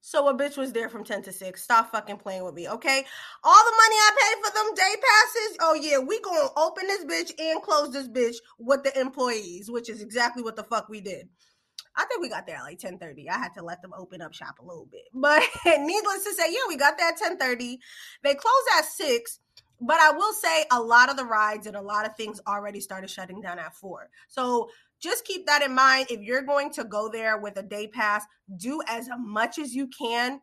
So 0.00 0.28
a 0.28 0.34
bitch 0.34 0.56
was 0.56 0.72
there 0.72 0.88
from 0.88 1.04
10 1.04 1.22
to 1.24 1.32
6. 1.32 1.62
Stop 1.62 1.90
fucking 1.90 2.18
playing 2.18 2.44
with 2.44 2.54
me, 2.54 2.68
okay? 2.68 3.04
All 3.44 3.64
the 3.64 3.76
money 3.82 3.96
I 3.96 4.10
paid 4.20 4.44
for 4.44 4.54
them 4.54 4.74
day 4.74 4.94
passes, 5.02 5.56
oh 5.60 5.74
yeah, 5.74 5.98
we 5.98 6.20
gonna 6.20 6.48
open 6.56 6.86
this 6.86 7.04
bitch 7.04 7.32
and 7.40 7.62
close 7.62 7.92
this 7.92 8.08
bitch 8.08 8.36
with 8.60 8.84
the 8.84 8.98
employees, 9.00 9.70
which 9.70 9.90
is 9.90 10.02
exactly 10.02 10.42
what 10.42 10.56
the 10.56 10.64
fuck 10.64 10.88
we 10.88 11.00
did. 11.00 11.28
I 11.96 12.04
think 12.06 12.22
we 12.22 12.28
got 12.28 12.46
there 12.46 12.56
at 12.56 12.64
like 12.64 12.78
10:30. 12.78 13.28
I 13.28 13.38
had 13.38 13.54
to 13.54 13.64
let 13.64 13.82
them 13.82 13.92
open 13.96 14.22
up 14.22 14.32
shop 14.34 14.58
a 14.60 14.64
little 14.64 14.86
bit. 14.90 15.02
But 15.14 15.42
needless 15.66 16.24
to 16.24 16.34
say, 16.34 16.50
yeah, 16.50 16.66
we 16.68 16.76
got 16.76 16.96
there 16.98 17.08
at 17.08 17.18
10:30. 17.18 17.78
They 18.22 18.34
closed 18.34 18.68
at 18.78 18.84
6. 18.86 19.40
But 19.82 19.98
I 20.00 20.12
will 20.12 20.32
say 20.32 20.64
a 20.70 20.80
lot 20.80 21.10
of 21.10 21.16
the 21.16 21.24
rides 21.24 21.66
and 21.66 21.76
a 21.76 21.82
lot 21.82 22.06
of 22.06 22.16
things 22.16 22.40
already 22.46 22.80
started 22.80 23.10
shutting 23.10 23.40
down 23.40 23.58
at 23.58 23.74
4. 23.74 24.08
So 24.28 24.70
just 25.00 25.24
keep 25.24 25.46
that 25.46 25.62
in 25.62 25.74
mind. 25.74 26.06
If 26.10 26.20
you're 26.20 26.42
going 26.42 26.72
to 26.74 26.84
go 26.84 27.08
there 27.08 27.38
with 27.38 27.56
a 27.56 27.62
day 27.62 27.88
pass, 27.88 28.24
do 28.56 28.80
as 28.88 29.08
much 29.18 29.58
as 29.58 29.74
you 29.74 29.88
can 29.88 30.40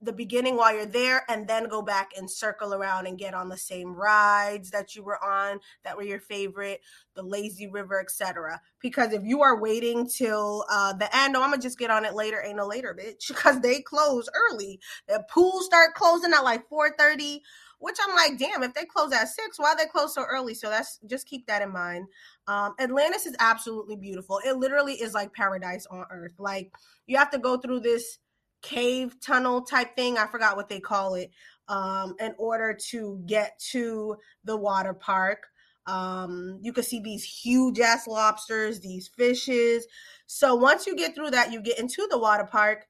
the 0.00 0.12
beginning 0.12 0.56
while 0.56 0.74
you're 0.74 0.86
there 0.86 1.24
and 1.28 1.46
then 1.48 1.68
go 1.68 1.82
back 1.82 2.12
and 2.16 2.30
circle 2.30 2.72
around 2.72 3.06
and 3.06 3.18
get 3.18 3.34
on 3.34 3.48
the 3.48 3.56
same 3.56 3.92
rides 3.94 4.70
that 4.70 4.94
you 4.94 5.02
were 5.02 5.22
on 5.22 5.58
that 5.84 5.96
were 5.96 6.04
your 6.04 6.20
favorite 6.20 6.80
the 7.14 7.22
lazy 7.22 7.66
river 7.66 8.00
etc 8.00 8.60
because 8.80 9.12
if 9.12 9.22
you 9.24 9.42
are 9.42 9.60
waiting 9.60 10.08
till 10.08 10.64
uh 10.70 10.92
the 10.94 11.14
end 11.16 11.36
oh 11.36 11.42
i'm 11.42 11.50
gonna 11.50 11.60
just 11.60 11.78
get 11.78 11.90
on 11.90 12.04
it 12.04 12.14
later 12.14 12.42
ain't 12.42 12.56
no 12.56 12.66
later 12.66 12.96
bitch 12.98 13.28
because 13.28 13.60
they 13.60 13.80
close 13.80 14.28
early 14.34 14.80
the 15.08 15.22
pools 15.30 15.66
start 15.66 15.94
closing 15.94 16.32
at 16.32 16.44
like 16.44 16.66
4 16.68 16.94
30 16.96 17.42
which 17.78 17.96
I'm 18.02 18.14
like, 18.14 18.38
damn, 18.38 18.62
if 18.62 18.74
they 18.74 18.84
close 18.84 19.12
at 19.12 19.28
six, 19.28 19.58
why 19.58 19.74
they 19.76 19.86
close 19.86 20.14
so 20.14 20.24
early? 20.24 20.54
So 20.54 20.68
that's 20.68 20.98
just 21.06 21.26
keep 21.26 21.46
that 21.46 21.62
in 21.62 21.72
mind. 21.72 22.06
Um, 22.46 22.74
Atlantis 22.78 23.26
is 23.26 23.36
absolutely 23.38 23.96
beautiful. 23.96 24.40
It 24.44 24.56
literally 24.56 24.94
is 24.94 25.14
like 25.14 25.32
paradise 25.32 25.86
on 25.90 26.04
earth. 26.10 26.32
Like 26.38 26.72
you 27.06 27.16
have 27.16 27.30
to 27.30 27.38
go 27.38 27.56
through 27.56 27.80
this 27.80 28.18
cave 28.62 29.16
tunnel 29.20 29.62
type 29.62 29.94
thing. 29.94 30.18
I 30.18 30.26
forgot 30.26 30.56
what 30.56 30.68
they 30.68 30.80
call 30.80 31.14
it. 31.14 31.30
Um, 31.68 32.14
in 32.18 32.34
order 32.38 32.76
to 32.90 33.22
get 33.26 33.58
to 33.72 34.16
the 34.44 34.56
water 34.56 34.94
park. 34.94 35.48
Um, 35.86 36.58
you 36.62 36.72
can 36.72 36.82
see 36.82 37.00
these 37.00 37.24
huge 37.24 37.78
ass 37.78 38.06
lobsters, 38.06 38.80
these 38.80 39.08
fishes. 39.08 39.86
So 40.26 40.54
once 40.54 40.86
you 40.86 40.96
get 40.96 41.14
through 41.14 41.30
that, 41.30 41.52
you 41.52 41.60
get 41.60 41.78
into 41.78 42.06
the 42.10 42.18
water 42.18 42.44
park. 42.44 42.86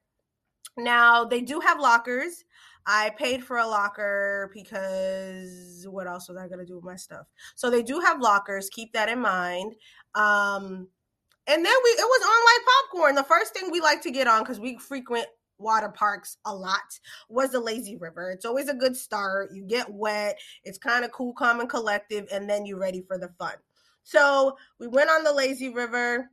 Now 0.77 1.25
they 1.25 1.41
do 1.41 1.59
have 1.59 1.79
lockers. 1.79 2.45
I 2.91 3.11
paid 3.11 3.43
for 3.43 3.57
a 3.57 3.67
locker 3.67 4.49
because 4.51 5.85
what 5.87 6.07
else 6.07 6.27
was 6.27 6.39
I 6.39 6.47
going 6.47 6.57
to 6.57 6.65
do 6.65 6.75
with 6.75 6.83
my 6.83 6.95
stuff? 6.95 7.27
So 7.53 7.69
they 7.69 7.83
do 7.83 7.99
have 7.99 8.19
lockers. 8.19 8.67
Keep 8.71 8.93
that 8.93 9.09
in 9.09 9.19
mind. 9.19 9.75
Um, 10.15 10.87
and 11.45 11.63
then 11.63 11.73
we 11.83 11.89
it 11.91 11.99
was 11.99 12.21
on 12.23 12.45
like 12.45 12.65
popcorn. 12.65 13.15
The 13.15 13.23
first 13.23 13.53
thing 13.53 13.69
we 13.71 13.79
like 13.79 14.01
to 14.01 14.11
get 14.11 14.25
on 14.25 14.41
because 14.41 14.59
we 14.59 14.79
frequent 14.79 15.27
water 15.59 15.89
parks 15.89 16.37
a 16.45 16.55
lot 16.55 16.99
was 17.29 17.51
the 17.51 17.59
lazy 17.59 17.95
river. 17.95 18.31
It's 18.31 18.45
always 18.45 18.69
a 18.69 18.73
good 18.73 18.97
start. 18.97 19.51
You 19.53 19.65
get 19.65 19.93
wet. 19.93 20.39
It's 20.63 20.79
kind 20.79 21.05
of 21.05 21.11
cool, 21.11 21.33
calm, 21.33 21.59
and 21.59 21.69
collective, 21.69 22.27
and 22.31 22.49
then 22.49 22.65
you're 22.65 22.79
ready 22.79 23.03
for 23.07 23.19
the 23.19 23.29
fun. 23.37 23.53
So 24.01 24.57
we 24.79 24.87
went 24.87 25.11
on 25.11 25.23
the 25.23 25.33
lazy 25.33 25.69
river 25.69 26.31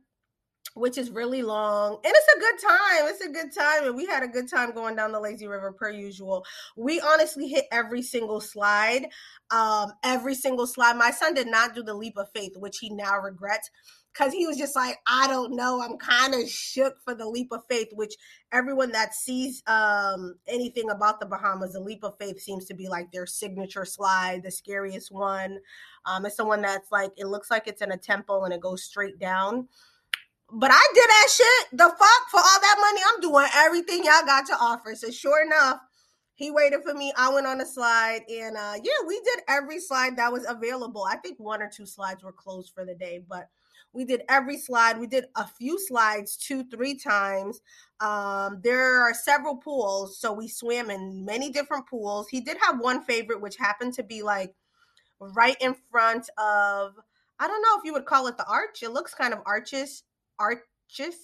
which 0.77 0.97
is 0.97 1.09
really 1.09 1.41
long. 1.41 1.97
And 2.03 2.13
it's 2.15 2.35
a 2.35 2.39
good 2.39 2.67
time. 2.67 3.07
It's 3.09 3.21
a 3.21 3.29
good 3.29 3.53
time. 3.53 3.87
And 3.87 3.95
we 3.95 4.05
had 4.05 4.23
a 4.23 4.27
good 4.27 4.49
time 4.49 4.71
going 4.73 4.95
down 4.95 5.11
the 5.11 5.19
lazy 5.19 5.47
river 5.47 5.71
per 5.71 5.89
usual. 5.89 6.45
We 6.75 6.99
honestly 6.99 7.47
hit 7.47 7.65
every 7.71 8.01
single 8.01 8.41
slide. 8.41 9.07
Um, 9.51 9.93
every 10.03 10.35
single 10.35 10.67
slide. 10.67 10.97
My 10.97 11.11
son 11.11 11.33
did 11.33 11.47
not 11.47 11.75
do 11.75 11.83
the 11.83 11.93
leap 11.93 12.17
of 12.17 12.27
faith, 12.35 12.53
which 12.55 12.77
he 12.79 12.89
now 12.89 13.17
regrets 13.17 13.69
because 14.17 14.33
he 14.33 14.47
was 14.47 14.57
just 14.57 14.75
like, 14.75 14.97
I 15.07 15.27
don't 15.27 15.55
know. 15.55 15.81
I'm 15.81 15.97
kind 15.97 16.33
of 16.33 16.49
shook 16.49 16.95
for 17.03 17.13
the 17.13 17.27
leap 17.27 17.51
of 17.51 17.61
faith, 17.69 17.89
which 17.93 18.15
everyone 18.51 18.91
that 18.93 19.13
sees 19.13 19.61
um, 19.67 20.35
anything 20.47 20.89
about 20.89 21.19
the 21.19 21.25
Bahamas, 21.25 21.73
the 21.73 21.79
leap 21.79 22.03
of 22.03 22.17
faith 22.19 22.39
seems 22.39 22.65
to 22.65 22.73
be 22.73 22.87
like 22.87 23.11
their 23.11 23.27
signature 23.27 23.85
slide, 23.85 24.43
the 24.43 24.51
scariest 24.51 25.11
one. 25.11 25.59
Um, 26.05 26.25
it's 26.25 26.37
the 26.37 26.45
one 26.45 26.61
that's 26.61 26.91
like, 26.91 27.11
it 27.17 27.27
looks 27.27 27.51
like 27.51 27.67
it's 27.67 27.81
in 27.81 27.91
a 27.91 27.97
temple 27.97 28.43
and 28.43 28.53
it 28.53 28.61
goes 28.61 28.83
straight 28.83 29.19
down. 29.19 29.67
But 30.51 30.71
I 30.71 30.87
did 30.93 31.09
that 31.09 31.27
shit. 31.29 31.77
The 31.77 31.89
fuck 31.89 32.29
for 32.31 32.39
all 32.39 32.61
that 32.61 32.75
money, 32.79 33.01
I'm 33.05 33.21
doing 33.21 33.47
everything 33.55 34.05
y'all 34.05 34.25
got 34.25 34.45
to 34.47 34.53
offer. 34.53 34.95
So 34.95 35.11
sure 35.11 35.43
enough, 35.43 35.79
he 36.35 36.51
waited 36.51 36.83
for 36.83 36.93
me. 36.93 37.11
I 37.17 37.33
went 37.33 37.47
on 37.47 37.59
a 37.59 37.65
slide, 37.65 38.21
and 38.29 38.55
uh, 38.55 38.75
yeah, 38.81 39.05
we 39.05 39.19
did 39.21 39.39
every 39.49 39.79
slide 39.79 40.15
that 40.17 40.31
was 40.31 40.45
available. 40.47 41.03
I 41.03 41.17
think 41.17 41.39
one 41.39 41.61
or 41.61 41.69
two 41.69 41.85
slides 41.85 42.23
were 42.23 42.31
closed 42.31 42.71
for 42.73 42.85
the 42.85 42.95
day, 42.95 43.23
but 43.27 43.49
we 43.91 44.05
did 44.05 44.21
every 44.29 44.57
slide. 44.57 44.99
We 44.99 45.07
did 45.07 45.25
a 45.35 45.47
few 45.47 45.79
slides 45.79 46.37
two, 46.37 46.63
three 46.65 46.95
times. 46.95 47.59
Um, 47.99 48.61
there 48.63 49.01
are 49.01 49.13
several 49.13 49.57
pools, 49.57 50.19
so 50.19 50.31
we 50.31 50.47
swam 50.47 50.91
in 50.91 51.25
many 51.25 51.51
different 51.51 51.87
pools. 51.87 52.29
He 52.29 52.39
did 52.39 52.57
have 52.61 52.79
one 52.79 53.03
favorite, 53.03 53.41
which 53.41 53.57
happened 53.57 53.95
to 53.95 54.03
be 54.03 54.21
like 54.21 54.53
right 55.19 55.57
in 55.59 55.75
front 55.91 56.29
of. 56.37 56.93
I 57.39 57.47
don't 57.47 57.61
know 57.61 57.77
if 57.79 57.83
you 57.83 57.93
would 57.93 58.05
call 58.05 58.27
it 58.27 58.37
the 58.37 58.47
arch. 58.47 58.83
It 58.83 58.91
looks 58.91 59.13
kind 59.13 59.33
of 59.33 59.41
arches 59.45 60.03
arches. 60.39 61.17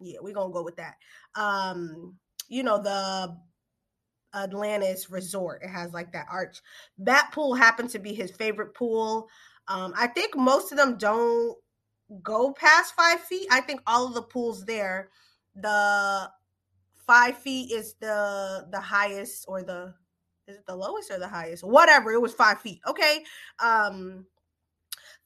Yeah, 0.00 0.18
we're 0.20 0.34
gonna 0.34 0.52
go 0.52 0.62
with 0.62 0.76
that. 0.76 0.94
Um, 1.34 2.16
you 2.48 2.62
know, 2.62 2.80
the 2.80 3.36
Atlantis 4.34 5.10
resort. 5.10 5.62
It 5.62 5.68
has 5.68 5.92
like 5.92 6.12
that 6.12 6.26
arch. 6.30 6.60
That 6.98 7.30
pool 7.32 7.54
happened 7.54 7.90
to 7.90 7.98
be 7.98 8.14
his 8.14 8.30
favorite 8.30 8.74
pool. 8.74 9.28
Um, 9.68 9.92
I 9.96 10.06
think 10.06 10.36
most 10.36 10.72
of 10.72 10.78
them 10.78 10.96
don't 10.96 11.56
go 12.22 12.52
past 12.52 12.94
five 12.94 13.20
feet. 13.20 13.46
I 13.50 13.60
think 13.60 13.80
all 13.86 14.06
of 14.06 14.14
the 14.14 14.22
pools 14.22 14.64
there, 14.64 15.10
the 15.54 16.30
five 17.06 17.36
feet 17.38 17.72
is 17.72 17.94
the 18.00 18.66
the 18.70 18.80
highest 18.80 19.46
or 19.48 19.62
the 19.62 19.94
is 20.46 20.56
it 20.56 20.66
the 20.66 20.76
lowest 20.76 21.10
or 21.10 21.18
the 21.18 21.28
highest? 21.28 21.64
Whatever. 21.64 22.12
It 22.12 22.20
was 22.20 22.32
five 22.34 22.60
feet. 22.60 22.80
Okay. 22.86 23.24
Um, 23.60 24.26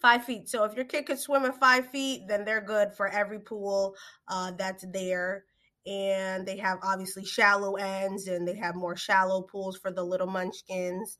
five 0.02 0.24
feet. 0.24 0.48
So 0.48 0.64
if 0.64 0.74
your 0.74 0.84
kid 0.84 1.06
could 1.06 1.18
swim 1.18 1.44
in 1.44 1.52
five 1.52 1.88
feet, 1.88 2.22
then 2.28 2.44
they're 2.44 2.60
good 2.60 2.92
for 2.94 3.08
every 3.08 3.38
pool 3.38 3.94
uh, 4.28 4.50
that's 4.58 4.84
there. 4.92 5.44
And 5.86 6.46
they 6.46 6.58
have 6.58 6.78
obviously 6.82 7.24
shallow 7.24 7.76
ends 7.76 8.26
and 8.28 8.46
they 8.46 8.56
have 8.56 8.74
more 8.74 8.96
shallow 8.96 9.42
pools 9.42 9.78
for 9.78 9.90
the 9.90 10.04
little 10.04 10.26
munchkins. 10.26 11.18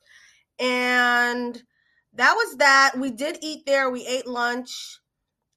And 0.59 1.61
that 2.13 2.33
was 2.33 2.57
that. 2.57 2.91
We 2.97 3.11
did 3.11 3.39
eat 3.41 3.65
there. 3.65 3.89
We 3.89 4.05
ate 4.05 4.27
lunch. 4.27 4.99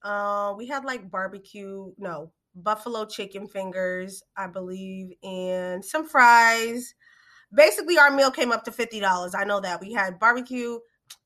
Uh, 0.02 0.54
we 0.56 0.66
had 0.66 0.85
like 0.85 1.11
barbecue, 1.11 1.92
no, 1.99 2.33
buffalo 2.54 3.04
chicken 3.04 3.47
fingers, 3.49 4.23
I 4.37 4.47
believe, 4.47 5.12
and 5.23 5.85
some 5.85 6.09
fries. 6.09 6.95
Basically, 7.54 7.99
our 7.99 8.11
meal 8.11 8.30
came 8.30 8.52
up 8.52 8.64
to 8.64 8.71
$50. 8.71 9.35
I 9.35 9.45
know 9.45 9.61
that. 9.61 9.80
We 9.80 9.92
had 9.92 10.18
barbecue, 10.18 10.78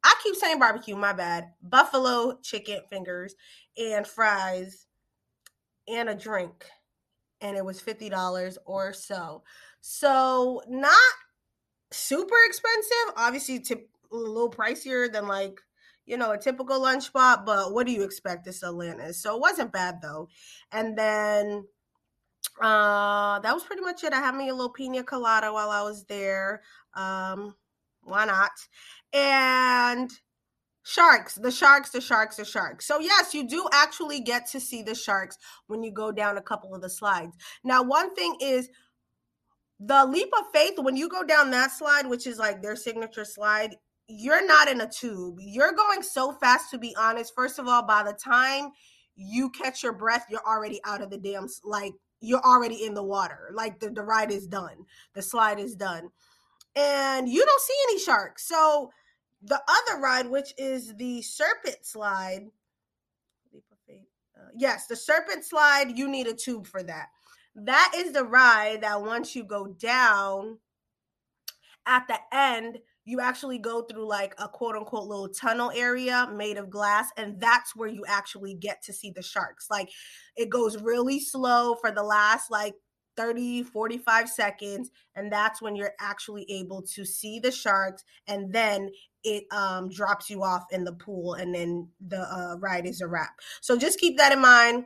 I 0.03 0.15
keep 0.23 0.35
saying 0.37 0.59
barbecue, 0.59 0.97
my 0.97 1.13
bad. 1.13 1.53
Buffalo 1.63 2.39
chicken 2.43 2.81
fingers 2.89 3.35
and 3.77 4.07
fries 4.07 4.87
and 5.89 6.09
a 6.09 6.15
drink. 6.15 6.67
And 7.41 7.57
it 7.57 7.65
was 7.65 7.81
$50 7.81 8.57
or 8.67 8.93
so. 8.93 9.43
So, 9.81 10.63
not 10.69 10.95
super 11.91 12.37
expensive. 12.47 13.15
Obviously, 13.17 13.57
a 13.57 14.15
little 14.15 14.51
pricier 14.51 15.11
than 15.11 15.27
like, 15.27 15.59
you 16.05 16.17
know, 16.17 16.33
a 16.33 16.39
typical 16.39 16.83
lunch 16.83 17.05
spot. 17.05 17.47
But 17.47 17.73
what 17.73 17.87
do 17.87 17.93
you 17.93 18.03
expect? 18.03 18.45
This 18.45 18.63
Atlantis. 18.63 19.23
So, 19.23 19.35
it 19.35 19.41
wasn't 19.41 19.73
bad 19.73 20.01
though. 20.03 20.29
And 20.73 20.97
then 20.99 21.65
uh 22.61 23.39
that 23.41 23.55
was 23.55 23.63
pretty 23.63 23.83
much 23.83 24.05
it. 24.05 24.13
I 24.13 24.19
had 24.19 24.35
me 24.35 24.49
a 24.49 24.55
little 24.55 24.73
pina 24.73 25.03
colada 25.03 25.53
while 25.53 25.71
I 25.71 25.83
was 25.83 26.05
there. 26.05 26.63
Um, 26.95 27.55
why 28.03 28.25
not? 28.25 28.51
And 29.13 30.11
sharks 30.83 31.35
the 31.35 31.51
sharks 31.51 31.91
the 31.91 32.01
sharks 32.01 32.37
the 32.37 32.45
sharks. 32.45 32.87
So 32.87 33.01
yes 33.01 33.35
you 33.35 33.47
do 33.47 33.69
actually 33.73 34.21
get 34.21 34.47
to 34.49 34.61
see 34.61 34.83
the 34.83 34.95
sharks 34.95 35.37
when 35.67 35.83
you 35.83 35.93
go 35.93 36.11
down 36.11 36.37
a 36.37 36.43
couple 36.43 36.75
of 36.75 36.83
the 36.83 36.91
slides. 36.91 37.37
Now 37.63 37.83
one 37.83 38.15
thing 38.15 38.37
is 38.41 38.69
the 39.79 40.05
leap 40.05 40.29
of 40.39 40.47
faith 40.53 40.75
when 40.79 40.97
you 40.97 41.09
go 41.09 41.23
down 41.23 41.51
that 41.51 41.71
slide 41.71 42.07
which 42.07 42.27
is 42.27 42.39
like 42.39 42.63
their 42.63 42.77
signature 42.77 43.25
slide 43.25 43.77
you're 44.09 44.45
not 44.45 44.69
in 44.69 44.81
a 44.81 44.91
tube. 44.91 45.37
You're 45.39 45.73
going 45.73 46.03
so 46.03 46.33
fast 46.33 46.71
to 46.71 46.79
be 46.79 46.97
honest. 46.97 47.35
First 47.35 47.59
of 47.59 47.69
all 47.69 47.83
by 47.87 48.03
the 48.03 48.15
time 48.15 48.71
you 49.17 49.51
catch 49.51 49.83
your 49.83 49.93
breath 49.93 50.27
you're 50.31 50.47
already 50.47 50.81
out 50.85 51.03
of 51.03 51.11
the 51.11 51.19
damn 51.19 51.47
like 51.63 51.93
you're 52.21 52.45
already 52.45 52.85
in 52.85 52.95
the 52.95 53.03
water. 53.03 53.51
Like 53.53 53.81
the, 53.81 53.91
the 53.91 54.03
ride 54.03 54.31
is 54.31 54.47
done. 54.47 54.87
The 55.15 55.23
slide 55.23 55.59
is 55.59 55.75
done. 55.75 56.11
And 56.77 57.29
you 57.29 57.45
don't 57.45 57.61
see 57.61 57.75
any 57.89 57.99
sharks. 57.99 58.47
So 58.47 58.91
the 59.43 59.61
other 59.69 60.01
ride, 60.01 60.29
which 60.29 60.53
is 60.59 60.95
the 60.97 61.23
serpent 61.23 61.79
slide. 61.83 62.47
Uh, 63.89 64.49
yes, 64.57 64.87
the 64.87 64.97
serpent 64.97 65.45
slide, 65.45 65.97
you 65.97 66.09
need 66.09 66.27
a 66.27 66.35
tube 66.35 66.67
for 66.67 66.83
that. 66.83 67.09
That 67.55 67.93
is 67.97 68.13
the 68.13 68.25
ride 68.25 68.83
that 68.83 69.03
once 69.03 69.35
you 69.35 69.45
go 69.45 69.67
down 69.67 70.59
at 71.87 72.07
the 72.09 72.19
end, 72.33 72.79
you 73.05 73.21
actually 73.21 73.59
go 73.59 73.83
through 73.83 74.07
like 74.07 74.35
a 74.39 74.49
quote 74.49 74.77
unquote 74.77 75.09
little 75.09 75.29
tunnel 75.29 75.73
area 75.75 76.31
made 76.33 76.59
of 76.59 76.71
glass, 76.71 77.09
and 77.17 77.41
that's 77.41 77.75
where 77.75 77.89
you 77.89 78.05
actually 78.07 78.55
get 78.55 78.83
to 78.85 78.93
see 78.93 79.11
the 79.11 79.23
sharks. 79.23 79.67
Like 79.71 79.91
it 80.37 80.49
goes 80.49 80.81
really 80.81 81.19
slow 81.19 81.75
for 81.75 81.91
the 81.91 82.03
last 82.03 82.51
like 82.51 82.75
30, 83.21 83.65
45 83.65 84.29
seconds. 84.31 84.91
And 85.15 85.31
that's 85.31 85.61
when 85.61 85.77
you're 85.77 85.93
actually 86.01 86.51
able 86.51 86.83
to 86.95 87.05
see 87.05 87.39
the 87.39 87.51
sharks. 87.53 88.03
And 88.27 88.53
then 88.53 88.91
it 89.23 89.45
um, 89.53 89.91
drops 89.91 90.31
you 90.31 90.43
off 90.43 90.65
in 90.71 90.85
the 90.85 90.95
pool. 90.95 91.35
And 91.35 91.55
then 91.55 91.89
the 92.07 92.21
uh, 92.21 92.57
ride 92.59 92.87
is 92.87 93.03
a 93.03 93.07
wrap. 93.07 93.31
So 93.61 93.77
just 93.77 94.01
keep 94.01 94.17
that 94.17 94.33
in 94.33 94.41
mind. 94.41 94.85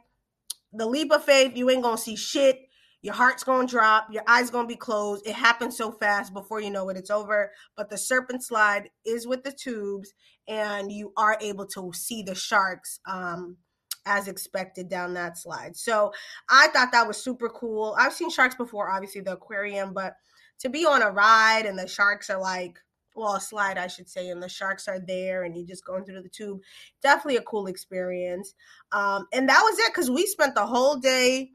The 0.72 0.86
leap 0.86 1.12
of 1.12 1.24
faith, 1.24 1.52
you 1.54 1.70
ain't 1.70 1.84
going 1.84 1.96
to 1.96 2.02
see 2.02 2.16
shit. 2.16 2.58
Your 3.02 3.14
heart's 3.14 3.44
going 3.44 3.68
to 3.68 3.70
drop. 3.70 4.08
Your 4.10 4.24
eyes 4.26 4.50
going 4.50 4.64
to 4.64 4.74
be 4.74 4.78
closed. 4.78 5.24
It 5.26 5.34
happens 5.34 5.76
so 5.76 5.92
fast 5.92 6.32
before 6.32 6.60
you 6.60 6.70
know 6.70 6.88
it, 6.88 6.96
it's 6.96 7.10
over. 7.10 7.52
But 7.76 7.90
the 7.90 7.98
serpent 7.98 8.42
slide 8.42 8.90
is 9.06 9.28
with 9.28 9.44
the 9.44 9.52
tubes. 9.52 10.12
And 10.48 10.90
you 10.90 11.12
are 11.16 11.38
able 11.40 11.66
to 11.68 11.92
see 11.94 12.22
the 12.22 12.34
sharks. 12.34 12.98
Um, 13.06 13.58
as 14.06 14.28
expected 14.28 14.88
down 14.88 15.14
that 15.14 15.38
slide. 15.38 15.76
So 15.76 16.12
I 16.48 16.68
thought 16.68 16.92
that 16.92 17.06
was 17.06 17.22
super 17.22 17.48
cool. 17.48 17.96
I've 17.98 18.12
seen 18.12 18.30
sharks 18.30 18.54
before, 18.54 18.90
obviously 18.90 19.20
the 19.20 19.32
aquarium, 19.32 19.92
but 19.94 20.14
to 20.60 20.68
be 20.68 20.84
on 20.84 21.02
a 21.02 21.10
ride 21.10 21.66
and 21.66 21.78
the 21.78 21.88
sharks 21.88 22.30
are 22.30 22.40
like, 22.40 22.78
well, 23.16 23.36
a 23.36 23.40
slide, 23.40 23.78
I 23.78 23.86
should 23.86 24.08
say, 24.08 24.28
and 24.28 24.42
the 24.42 24.48
sharks 24.48 24.88
are 24.88 24.98
there 24.98 25.44
and 25.44 25.56
you're 25.56 25.66
just 25.66 25.84
going 25.84 26.04
through 26.04 26.22
the 26.22 26.28
tube, 26.28 26.60
definitely 27.02 27.36
a 27.36 27.42
cool 27.42 27.66
experience. 27.66 28.54
Um, 28.92 29.26
and 29.32 29.48
that 29.48 29.60
was 29.62 29.78
it 29.78 29.92
because 29.92 30.10
we 30.10 30.26
spent 30.26 30.54
the 30.54 30.66
whole 30.66 30.96
day 30.96 31.52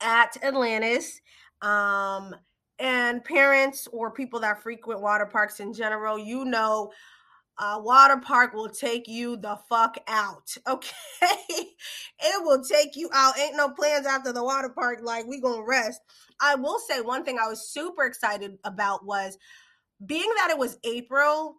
at 0.00 0.36
Atlantis. 0.42 1.20
Um, 1.60 2.34
and 2.78 3.24
parents 3.24 3.86
or 3.92 4.10
people 4.10 4.40
that 4.40 4.62
frequent 4.62 5.00
water 5.00 5.26
parks 5.26 5.60
in 5.60 5.72
general, 5.72 6.18
you 6.18 6.44
know, 6.44 6.90
uh, 7.58 7.80
water 7.82 8.16
park 8.18 8.54
will 8.54 8.68
take 8.68 9.06
you 9.08 9.36
the 9.36 9.58
fuck 9.68 9.96
out. 10.08 10.56
Okay. 10.68 10.90
it 11.22 12.44
will 12.44 12.62
take 12.64 12.96
you 12.96 13.08
out. 13.14 13.38
Ain't 13.38 13.56
no 13.56 13.70
plans 13.70 14.06
after 14.06 14.32
the 14.32 14.42
water 14.44 14.70
park. 14.70 15.00
Like, 15.02 15.26
we 15.26 15.40
gonna 15.40 15.62
rest. 15.64 16.00
I 16.40 16.54
will 16.56 16.78
say 16.78 17.00
one 17.00 17.24
thing 17.24 17.38
I 17.38 17.48
was 17.48 17.68
super 17.68 18.04
excited 18.04 18.58
about 18.64 19.04
was 19.04 19.38
being 20.04 20.30
that 20.36 20.50
it 20.50 20.58
was 20.58 20.78
April, 20.84 21.56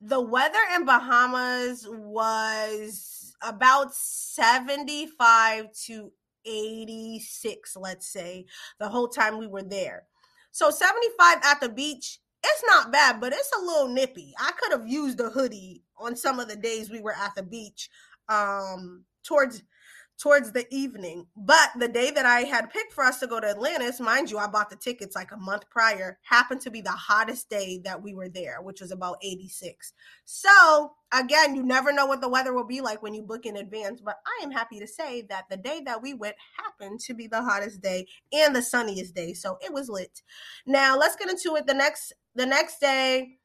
the 0.00 0.20
weather 0.20 0.58
in 0.74 0.84
Bahamas 0.84 1.86
was 1.88 3.34
about 3.42 3.94
75 3.94 5.66
to 5.86 6.12
86, 6.44 7.76
let's 7.76 8.08
say, 8.08 8.46
the 8.80 8.88
whole 8.88 9.08
time 9.08 9.38
we 9.38 9.46
were 9.46 9.62
there. 9.62 10.04
So 10.50 10.70
75 10.70 11.38
at 11.44 11.60
the 11.60 11.68
beach 11.68 12.18
it's 12.44 12.64
not 12.66 12.92
bad, 12.92 13.20
but 13.20 13.32
it's 13.32 13.50
a 13.56 13.64
little 13.64 13.88
nippy. 13.88 14.34
I 14.38 14.52
could 14.52 14.72
have 14.72 14.88
used 14.88 15.20
a 15.20 15.30
hoodie 15.30 15.82
on 15.96 16.16
some 16.16 16.40
of 16.40 16.48
the 16.48 16.56
days 16.56 16.90
we 16.90 17.00
were 17.00 17.14
at 17.14 17.34
the 17.34 17.42
beach 17.42 17.88
um 18.28 19.04
towards 19.24 19.62
towards 20.22 20.52
the 20.52 20.66
evening. 20.70 21.26
But 21.36 21.70
the 21.76 21.88
day 21.88 22.12
that 22.12 22.24
I 22.24 22.40
had 22.42 22.70
picked 22.70 22.92
for 22.92 23.02
us 23.02 23.18
to 23.20 23.26
go 23.26 23.40
to 23.40 23.48
Atlantis, 23.48 23.98
mind 23.98 24.30
you, 24.30 24.38
I 24.38 24.46
bought 24.46 24.70
the 24.70 24.76
tickets 24.76 25.16
like 25.16 25.32
a 25.32 25.36
month 25.36 25.68
prior, 25.68 26.18
happened 26.22 26.60
to 26.60 26.70
be 26.70 26.80
the 26.80 26.92
hottest 26.92 27.50
day 27.50 27.80
that 27.84 28.02
we 28.02 28.14
were 28.14 28.28
there, 28.28 28.62
which 28.62 28.80
was 28.80 28.92
about 28.92 29.16
86. 29.22 29.92
So, 30.24 30.92
again, 31.12 31.56
you 31.56 31.64
never 31.64 31.92
know 31.92 32.06
what 32.06 32.20
the 32.20 32.28
weather 32.28 32.52
will 32.52 32.66
be 32.66 32.80
like 32.80 33.02
when 33.02 33.14
you 33.14 33.22
book 33.22 33.46
in 33.46 33.56
advance. 33.56 34.00
But 34.00 34.18
I 34.24 34.44
am 34.44 34.52
happy 34.52 34.78
to 34.78 34.86
say 34.86 35.22
that 35.22 35.46
the 35.50 35.56
day 35.56 35.80
that 35.86 36.02
we 36.02 36.14
went 36.14 36.36
happened 36.56 37.00
to 37.00 37.14
be 37.14 37.26
the 37.26 37.42
hottest 37.42 37.80
day 37.80 38.06
and 38.32 38.54
the 38.54 38.62
sunniest 38.62 39.14
day. 39.14 39.32
So 39.32 39.58
it 39.60 39.72
was 39.72 39.88
lit. 39.88 40.22
Now, 40.66 40.96
let's 40.96 41.16
get 41.16 41.30
into 41.30 41.56
it. 41.56 41.66
The 41.66 41.74
next 41.74 42.12
the 42.34 42.46
next 42.46 42.80
day 42.80 43.38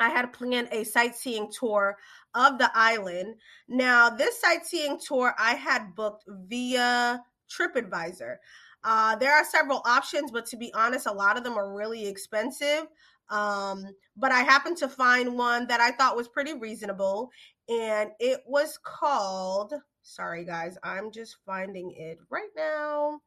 I 0.00 0.08
had 0.08 0.32
planned 0.32 0.68
a 0.72 0.84
sightseeing 0.84 1.50
tour 1.56 1.96
of 2.34 2.58
the 2.58 2.70
island. 2.74 3.36
Now, 3.68 4.10
this 4.10 4.40
sightseeing 4.40 4.98
tour 5.06 5.34
I 5.38 5.54
had 5.54 5.94
booked 5.94 6.24
via 6.28 7.22
TripAdvisor. 7.48 8.36
Uh, 8.82 9.16
there 9.16 9.32
are 9.32 9.44
several 9.44 9.82
options, 9.86 10.30
but 10.30 10.46
to 10.46 10.56
be 10.56 10.72
honest, 10.74 11.06
a 11.06 11.12
lot 11.12 11.38
of 11.38 11.44
them 11.44 11.56
are 11.56 11.74
really 11.74 12.06
expensive. 12.06 12.86
Um, 13.30 13.86
but 14.16 14.32
I 14.32 14.40
happened 14.40 14.76
to 14.78 14.88
find 14.88 15.38
one 15.38 15.66
that 15.68 15.80
I 15.80 15.92
thought 15.92 16.16
was 16.16 16.28
pretty 16.28 16.52
reasonable, 16.52 17.30
and 17.68 18.10
it 18.20 18.40
was 18.46 18.78
called. 18.82 19.72
Sorry, 20.02 20.44
guys, 20.44 20.76
I'm 20.82 21.10
just 21.10 21.36
finding 21.46 21.94
it 21.96 22.18
right 22.28 22.50
now. 22.54 23.20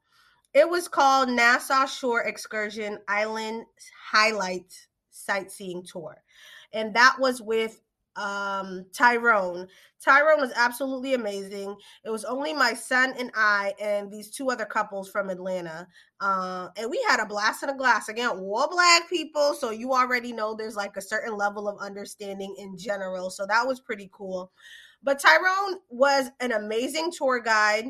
It 0.58 0.68
was 0.68 0.88
called 0.88 1.30
Nassau 1.30 1.86
Shore 1.86 2.22
Excursion 2.22 2.98
Island 3.08 3.66
Highlights 4.12 4.88
Sightseeing 5.12 5.84
Tour 5.84 6.24
and 6.74 6.96
that 6.96 7.18
was 7.20 7.42
with 7.42 7.80
um 8.16 8.86
Tyrone. 8.92 9.68
Tyrone 10.04 10.42
was 10.42 10.52
absolutely 10.56 11.14
amazing. 11.14 11.76
It 12.04 12.10
was 12.10 12.26
only 12.26 12.54
my 12.54 12.74
son 12.74 13.14
and 13.20 13.32
I 13.36 13.74
and 13.80 14.12
these 14.12 14.32
two 14.32 14.50
other 14.50 14.66
couples 14.66 15.10
from 15.10 15.30
Atlanta. 15.30 15.88
Uh, 16.20 16.70
and 16.76 16.90
we 16.90 17.04
had 17.08 17.20
a 17.20 17.28
blast 17.28 17.62
in 17.62 17.70
a 17.70 17.78
glass. 17.78 18.10
Again, 18.10 18.30
all 18.30 18.68
black 18.72 19.08
people, 19.10 19.54
so 19.54 19.70
you 19.70 19.94
already 19.94 20.34
know 20.34 20.56
there's 20.56 20.76
like 20.76 20.98
a 20.98 21.02
certain 21.02 21.38
level 21.38 21.68
of 21.68 21.78
understanding 21.80 22.56
in 22.58 22.78
general. 22.78 23.30
So 23.30 23.46
that 23.48 23.68
was 23.68 23.80
pretty 23.80 24.10
cool. 24.12 24.52
But 25.04 25.20
Tyrone 25.20 25.80
was 25.90 26.32
an 26.40 26.52
amazing 26.54 27.12
tour 27.16 27.40
guide. 27.40 27.86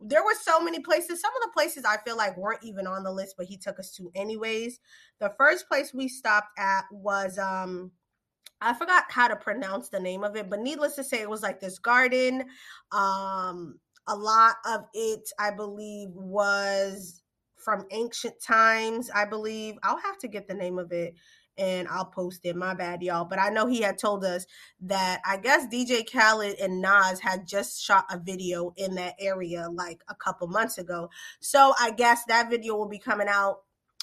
There 0.00 0.24
were 0.24 0.34
so 0.40 0.60
many 0.60 0.80
places. 0.80 1.20
Some 1.20 1.32
of 1.34 1.42
the 1.42 1.52
places 1.52 1.84
I 1.84 1.96
feel 1.98 2.16
like 2.16 2.36
weren't 2.36 2.62
even 2.62 2.86
on 2.86 3.02
the 3.02 3.12
list, 3.12 3.34
but 3.36 3.46
he 3.46 3.56
took 3.56 3.78
us 3.78 3.90
to 3.92 4.10
anyways. 4.14 4.80
The 5.20 5.32
first 5.38 5.68
place 5.68 5.92
we 5.92 6.08
stopped 6.08 6.58
at 6.58 6.84
was 6.92 7.38
um 7.38 7.92
I 8.60 8.74
forgot 8.74 9.04
how 9.08 9.28
to 9.28 9.36
pronounce 9.36 9.88
the 9.88 10.00
name 10.00 10.24
of 10.24 10.36
it, 10.36 10.50
but 10.50 10.60
needless 10.60 10.96
to 10.96 11.04
say, 11.04 11.20
it 11.20 11.30
was 11.30 11.42
like 11.42 11.60
this 11.60 11.78
garden. 11.78 12.44
Um, 12.90 13.78
a 14.08 14.16
lot 14.16 14.56
of 14.66 14.82
it, 14.94 15.30
I 15.38 15.50
believe, 15.52 16.08
was 16.10 17.22
from 17.56 17.86
ancient 17.90 18.34
times. 18.42 19.10
I 19.14 19.26
believe 19.26 19.76
I'll 19.82 20.00
have 20.00 20.18
to 20.18 20.28
get 20.28 20.48
the 20.48 20.54
name 20.54 20.78
of 20.78 20.90
it 20.92 21.14
and 21.58 21.88
I'll 21.88 22.06
post 22.06 22.40
it. 22.44 22.56
My 22.56 22.74
bad, 22.74 23.02
y'all. 23.02 23.24
But 23.24 23.40
I 23.40 23.50
know 23.50 23.66
he 23.66 23.82
had 23.82 23.98
told 23.98 24.24
us 24.24 24.46
that 24.82 25.20
I 25.26 25.36
guess 25.36 25.66
DJ 25.66 26.10
Khaled 26.10 26.58
and 26.58 26.80
Nas 26.80 27.20
had 27.20 27.46
just 27.46 27.82
shot 27.82 28.06
a 28.10 28.18
video 28.18 28.72
in 28.76 28.94
that 28.94 29.14
area 29.18 29.68
like 29.70 30.02
a 30.08 30.14
couple 30.14 30.46
months 30.46 30.78
ago. 30.78 31.10
So 31.40 31.74
I 31.78 31.90
guess 31.90 32.24
that 32.28 32.50
video 32.50 32.76
will 32.76 32.88
be 32.88 32.98
coming 32.98 33.28
out 33.28 33.58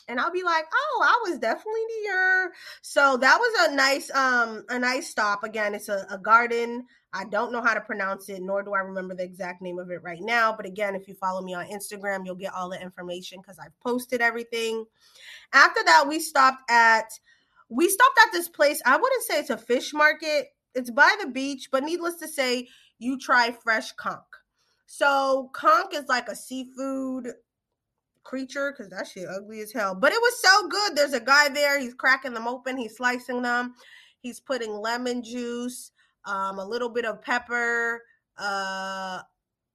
and 0.07 0.19
I'll 0.19 0.31
be 0.31 0.43
like, 0.43 0.65
"Oh, 0.71 1.03
I 1.03 1.29
was 1.29 1.39
definitely 1.39 1.81
near." 2.03 2.53
So 2.81 3.17
that 3.17 3.39
was 3.39 3.69
a 3.69 3.75
nice, 3.75 4.11
um, 4.11 4.63
a 4.69 4.77
nice 4.77 5.09
stop. 5.09 5.43
Again, 5.43 5.73
it's 5.73 5.89
a, 5.89 6.05
a 6.09 6.17
garden. 6.17 6.85
I 7.13 7.23
don't 7.23 7.51
know 7.51 7.61
how 7.61 7.73
to 7.73 7.81
pronounce 7.81 8.27
it, 8.29 8.41
nor 8.41 8.61
do 8.61 8.73
I 8.73 8.79
remember 8.79 9.15
the 9.15 9.23
exact 9.23 9.61
name 9.61 9.79
of 9.79 9.89
it 9.89 10.03
right 10.03 10.21
now. 10.21 10.53
But 10.55 10.65
again, 10.65 10.95
if 10.95 11.07
you 11.07 11.15
follow 11.15 11.41
me 11.41 11.53
on 11.53 11.65
Instagram, 11.67 12.25
you'll 12.25 12.35
get 12.35 12.53
all 12.53 12.69
the 12.69 12.81
information 12.81 13.39
because 13.39 13.57
I've 13.57 13.77
posted 13.79 14.21
everything. 14.21 14.85
After 15.53 15.81
that, 15.85 16.05
we 16.07 16.19
stopped 16.19 16.69
at 16.69 17.05
we 17.69 17.89
stopped 17.89 18.19
at 18.25 18.31
this 18.31 18.49
place. 18.49 18.81
I 18.85 18.97
wouldn't 18.97 19.23
say 19.23 19.39
it's 19.39 19.49
a 19.49 19.57
fish 19.57 19.93
market. 19.93 20.47
It's 20.73 20.91
by 20.91 21.15
the 21.21 21.27
beach, 21.27 21.69
but 21.71 21.83
needless 21.83 22.15
to 22.15 22.27
say, 22.27 22.67
you 22.99 23.17
try 23.17 23.51
fresh 23.51 23.91
conch. 23.93 24.19
So 24.85 25.49
conch 25.53 25.93
is 25.93 26.07
like 26.07 26.27
a 26.27 26.35
seafood 26.35 27.33
creature 28.23 28.71
because 28.71 28.89
that 28.91 29.07
shit 29.07 29.27
ugly 29.29 29.61
as 29.61 29.71
hell. 29.71 29.95
But 29.95 30.11
it 30.11 30.21
was 30.21 30.41
so 30.41 30.67
good. 30.67 30.95
There's 30.95 31.13
a 31.13 31.19
guy 31.19 31.49
there. 31.49 31.79
He's 31.79 31.93
cracking 31.93 32.33
them 32.33 32.47
open. 32.47 32.77
He's 32.77 32.97
slicing 32.97 33.41
them. 33.41 33.75
He's 34.19 34.39
putting 34.39 34.71
lemon 34.71 35.23
juice, 35.23 35.91
um, 36.25 36.59
a 36.59 36.65
little 36.65 36.89
bit 36.89 37.05
of 37.05 37.21
pepper. 37.21 38.01
Uh, 38.37 39.21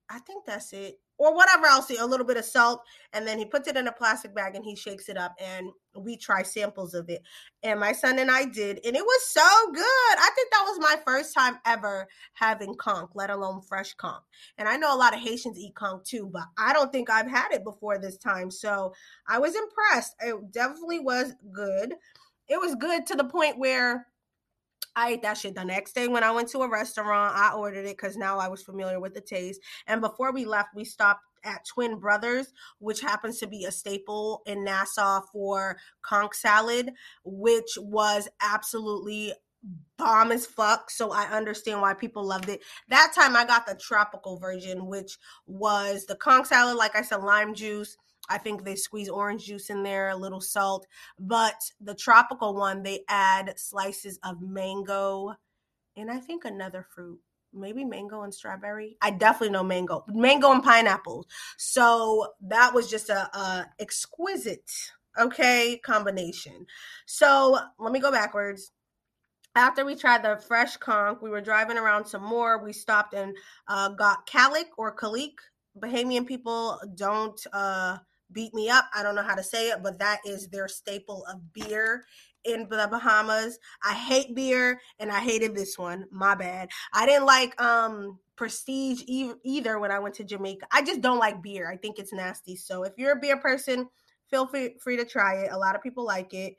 I 0.09 0.19
think 0.27 0.45
that's 0.45 0.73
it 0.73 0.99
or 1.21 1.35
whatever 1.35 1.67
else, 1.67 1.91
a 1.91 2.07
little 2.07 2.25
bit 2.25 2.39
of 2.39 2.47
salt, 2.47 2.81
and 3.13 3.27
then 3.27 3.39
he 3.39 3.45
puts 3.45 3.69
it 3.69 3.77
in 3.77 3.87
a 3.87 3.93
plastic 3.93 4.35
bag 4.35 4.57
and 4.57 4.65
he 4.65 4.75
shakes 4.75 5.11
it 5.11 5.19
up, 5.19 5.35
and 5.39 5.69
we 5.95 6.17
try 6.17 6.43
samples 6.43 6.95
of 6.95 7.11
it. 7.11 7.21
And 7.63 7.79
my 7.79 7.93
son 7.93 8.19
and 8.19 8.31
I 8.31 8.47
did, 8.47 8.81
and 8.87 8.97
it 8.97 9.05
was 9.05 9.27
so 9.27 9.71
good. 9.71 9.85
I 9.85 10.31
think 10.35 10.51
that 10.51 10.65
was 10.67 10.79
my 10.81 10.97
first 11.05 11.35
time 11.35 11.59
ever 11.67 12.09
having 12.33 12.75
conch, 12.75 13.11
let 13.15 13.29
alone 13.29 13.61
fresh 13.61 13.93
conch. 13.93 14.23
And 14.57 14.67
I 14.67 14.79
know 14.79 14.95
a 14.95 14.97
lot 14.97 15.13
of 15.13 15.21
Haitians 15.21 15.59
eat 15.59 15.75
conch 15.75 16.09
too, 16.09 16.31
but 16.33 16.45
I 16.57 16.73
don't 16.73 16.91
think 16.91 17.11
I've 17.11 17.31
had 17.31 17.53
it 17.53 17.65
before 17.65 17.99
this 17.99 18.17
time. 18.17 18.51
So 18.51 18.95
I 19.29 19.41
was 19.41 19.55
impressed. 19.55 20.17
It 20.21 20.53
definitely 20.53 21.01
was 21.01 21.35
good. 21.53 21.97
It 22.49 22.59
was 22.59 22.77
good 22.77 23.07
to 23.09 23.15
the 23.15 23.25
point 23.25 23.59
where 23.59 24.07
I 24.97 25.11
ate 25.11 25.23
that 25.23 25.39
shit 25.39 25.55
the 25.55 25.65
next 25.65 25.95
day 25.95 26.09
when 26.09 26.25
I 26.25 26.31
went 26.31 26.49
to 26.51 26.59
a 26.61 26.69
restaurant. 26.69 27.37
I 27.37 27.53
ordered 27.53 27.87
it 27.87 27.97
because 27.97 28.17
now 28.17 28.39
I 28.39 28.49
was 28.49 28.63
familiar 28.63 29.01
with 29.01 29.15
the 29.15 29.21
taste. 29.21 29.61
And 29.87 30.01
before 30.01 30.33
we 30.33 30.45
left, 30.45 30.75
we 30.75 30.85
stopped 30.85 31.23
at 31.45 31.65
Twin 31.65 31.99
Brothers, 31.99 32.53
which 32.79 33.01
happens 33.01 33.39
to 33.39 33.47
be 33.47 33.65
a 33.65 33.73
staple 33.73 34.43
in 34.47 34.65
Nassau 34.65 35.23
for 35.33 35.79
conch 36.03 36.35
salad, 36.35 36.93
which 37.25 37.79
was 37.79 38.29
absolutely 38.43 39.33
bomb 39.97 40.33
as 40.33 40.47
fuck. 40.47 40.91
So 40.91 41.13
I 41.13 41.25
understand 41.25 41.81
why 41.81 41.95
people 41.95 42.25
loved 42.25 42.49
it. 42.49 42.63
That 42.89 43.13
time 43.15 43.37
I 43.37 43.45
got 43.45 43.67
the 43.67 43.75
tropical 43.75 44.39
version, 44.39 44.87
which 44.87 45.19
was 45.47 46.07
the 46.07 46.17
conch 46.17 46.47
salad, 46.47 46.77
like 46.77 46.97
I 46.97 47.03
said, 47.03 47.23
lime 47.23 47.55
juice 47.55 47.97
I 48.31 48.39
think 48.39 48.65
they 48.65 48.77
squeeze 48.77 49.11
orange 49.11 49.45
juice 49.45 49.69
in 49.69 49.83
there, 49.83 50.09
a 50.09 50.17
little 50.17 50.41
salt. 50.41 50.87
But 51.19 51.61
the 51.81 51.95
tropical 51.95 52.55
one, 52.55 52.83
they 52.83 53.01
add 53.09 53.59
slices 53.59 54.19
of 54.23 54.41
mango 54.41 55.35
and 55.97 56.11
I 56.11 56.19
think 56.19 56.45
another 56.45 56.87
fruit. 56.95 57.21
maybe 57.53 57.85
mango 57.85 58.23
and 58.23 58.33
strawberry. 58.33 58.97
I 59.03 59.11
definitely 59.11 59.51
know 59.51 59.65
mango, 59.65 60.05
mango 60.09 60.53
and 60.53 60.63
pineapple. 60.63 61.27
So 61.57 62.29
that 62.43 62.73
was 62.73 62.89
just 62.89 63.11
a, 63.11 63.29
a 63.37 63.67
exquisite, 63.79 64.71
okay, 65.19 65.79
combination. 65.85 66.67
So 67.07 67.59
let 67.79 67.93
me 67.93 67.99
go 68.01 68.13
backwards. 68.13 68.73
After 69.57 69.85
we 69.85 69.97
tried 69.97 70.23
the 70.23 70.41
fresh 70.47 70.77
conch, 70.77 71.19
we 71.21 71.29
were 71.31 71.41
driving 71.41 71.77
around 71.77 72.07
some 72.07 72.23
more. 72.23 72.63
We 72.63 72.73
stopped 72.73 73.15
and 73.15 73.37
uh, 73.67 73.89
got 73.91 74.29
Kalik 74.29 74.69
or 74.79 74.95
Kalik. 74.95 75.35
Bahamian 75.77 76.27
people 76.27 76.81
don't 76.95 77.41
uh, 77.53 77.99
beat 78.33 78.55
me 78.55 78.69
up. 78.69 78.87
I 78.95 79.03
don't 79.03 79.15
know 79.15 79.23
how 79.23 79.35
to 79.35 79.43
say 79.43 79.71
it, 79.71 79.83
but 79.83 79.99
that 79.99 80.21
is 80.25 80.49
their 80.49 80.69
staple 80.69 81.25
of 81.27 81.53
beer 81.53 82.05
in 82.45 82.69
the 82.69 82.89
Bahamas. 82.91 83.59
I 83.85 83.95
hate 83.95 84.35
beer 84.35 84.81
and 84.99 85.11
I 85.11 85.21
hated 85.21 85.55
this 85.55 85.79
one. 85.79 86.07
My 86.11 86.35
bad. 86.35 86.71
I 86.93 87.07
didn't 87.07 87.27
like 87.27 87.61
um 87.61 88.19
prestige 88.37 89.03
e- 89.07 89.33
either 89.45 89.79
when 89.79 89.91
I 89.91 89.99
went 89.99 90.15
to 90.17 90.25
Jamaica. 90.25 90.67
I 90.73 90.83
just 90.83 91.01
don't 91.01 91.19
like 91.19 91.43
beer. 91.43 91.71
I 91.71 91.77
think 91.77 91.99
it's 91.99 92.13
nasty. 92.13 92.57
So 92.57 92.85
if 92.85 92.95
you're 92.97 93.13
a 93.13 93.21
beer 93.21 93.37
person, 93.39 93.89
feel 94.31 94.47
free, 94.47 94.77
free 94.83 94.97
to 94.97 95.05
try 95.05 95.35
it. 95.45 95.53
A 95.53 95.59
lot 95.59 95.77
of 95.77 95.83
people 95.83 96.05
like 96.05 96.33
it. 96.33 96.55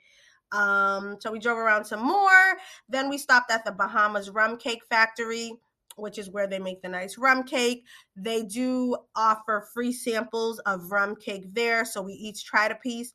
Um 0.52 1.18
so 1.20 1.32
we 1.32 1.40
drove 1.40 1.58
around 1.58 1.86
some 1.86 2.04
more. 2.04 2.58
Then 2.90 3.10
we 3.10 3.18
stopped 3.18 3.52
at 3.52 3.66
the 3.66 3.72
Bahamas 3.72 4.30
Rum 4.30 4.58
Cake 4.58 4.84
Factory 4.90 5.54
which 5.96 6.18
is 6.18 6.30
where 6.30 6.48
they 6.48 6.60
make 6.60 6.82
the 6.82 6.90
nice 6.90 7.18
rum 7.18 7.44
cake. 7.44 7.86
They 8.16 8.44
do 8.44 8.98
offer 9.16 9.68
free 9.74 9.94
samples 9.94 10.60
of 10.60 10.92
rum 10.92 11.16
cake 11.16 11.54
there. 11.54 11.86
So 11.86 12.02
we 12.02 12.14
each 12.14 12.46
tried 12.46 12.72
a 12.72 12.76
piece 12.76 13.14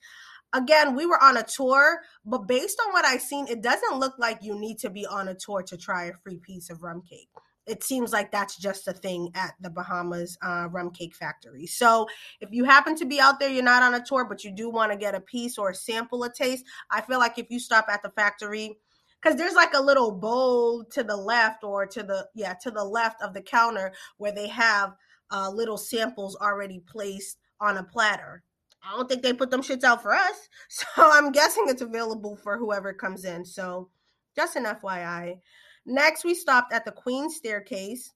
again, 0.52 0.94
we 0.94 1.06
were 1.06 1.22
on 1.22 1.36
a 1.36 1.42
tour, 1.42 2.00
but 2.24 2.46
based 2.46 2.80
on 2.86 2.92
what 2.92 3.04
I've 3.04 3.22
seen, 3.22 3.46
it 3.48 3.62
doesn't 3.62 3.98
look 3.98 4.14
like 4.18 4.38
you 4.42 4.58
need 4.58 4.78
to 4.78 4.90
be 4.90 5.06
on 5.06 5.28
a 5.28 5.34
tour 5.34 5.62
to 5.62 5.76
try 5.76 6.04
a 6.04 6.12
free 6.22 6.38
piece 6.38 6.70
of 6.70 6.82
rum 6.82 7.02
cake. 7.08 7.28
It 7.66 7.82
seems 7.82 8.12
like 8.12 8.30
that's 8.30 8.56
just 8.56 8.86
a 8.86 8.92
thing 8.92 9.30
at 9.34 9.54
the 9.60 9.70
Bahamas 9.70 10.38
uh, 10.40 10.68
Rum 10.70 10.90
Cake 10.90 11.16
Factory. 11.16 11.66
So, 11.66 12.06
if 12.40 12.50
you 12.52 12.64
happen 12.64 12.94
to 12.96 13.04
be 13.04 13.18
out 13.18 13.40
there, 13.40 13.48
you're 13.48 13.64
not 13.64 13.82
on 13.82 13.94
a 13.94 14.04
tour, 14.04 14.24
but 14.24 14.44
you 14.44 14.52
do 14.52 14.70
want 14.70 14.92
to 14.92 14.98
get 14.98 15.16
a 15.16 15.20
piece 15.20 15.58
or 15.58 15.70
a 15.70 15.74
sample 15.74 16.22
a 16.22 16.32
taste, 16.32 16.64
I 16.92 17.00
feel 17.00 17.18
like 17.18 17.38
if 17.38 17.46
you 17.50 17.58
stop 17.58 17.86
at 17.90 18.04
the 18.04 18.10
factory, 18.10 18.78
because 19.20 19.36
there's 19.38 19.54
like 19.54 19.74
a 19.74 19.82
little 19.82 20.12
bowl 20.12 20.84
to 20.84 21.02
the 21.02 21.16
left 21.16 21.64
or 21.64 21.86
to 21.86 22.02
the 22.02 22.26
yeah 22.34 22.54
to 22.54 22.70
the 22.70 22.84
left 22.84 23.22
of 23.22 23.34
the 23.34 23.42
counter 23.42 23.92
where 24.18 24.32
they 24.32 24.48
have 24.48 24.94
uh, 25.30 25.50
little 25.50 25.78
samples 25.78 26.36
already 26.36 26.80
placed 26.86 27.38
on 27.60 27.76
a 27.78 27.82
platter 27.82 28.42
I 28.86 28.96
don't 28.96 29.08
think 29.08 29.22
they 29.22 29.32
put 29.32 29.50
them 29.50 29.62
shits 29.62 29.84
out 29.84 30.02
for 30.02 30.14
us. 30.14 30.48
So 30.68 30.86
I'm 30.98 31.32
guessing 31.32 31.64
it's 31.66 31.82
available 31.82 32.36
for 32.36 32.58
whoever 32.58 32.92
comes 32.92 33.24
in. 33.24 33.44
So 33.44 33.88
just 34.34 34.56
an 34.56 34.64
FYI. 34.64 35.38
Next, 35.84 36.24
we 36.24 36.34
stopped 36.34 36.72
at 36.72 36.84
the 36.84 36.92
Queen 36.92 37.30
Staircase. 37.30 38.12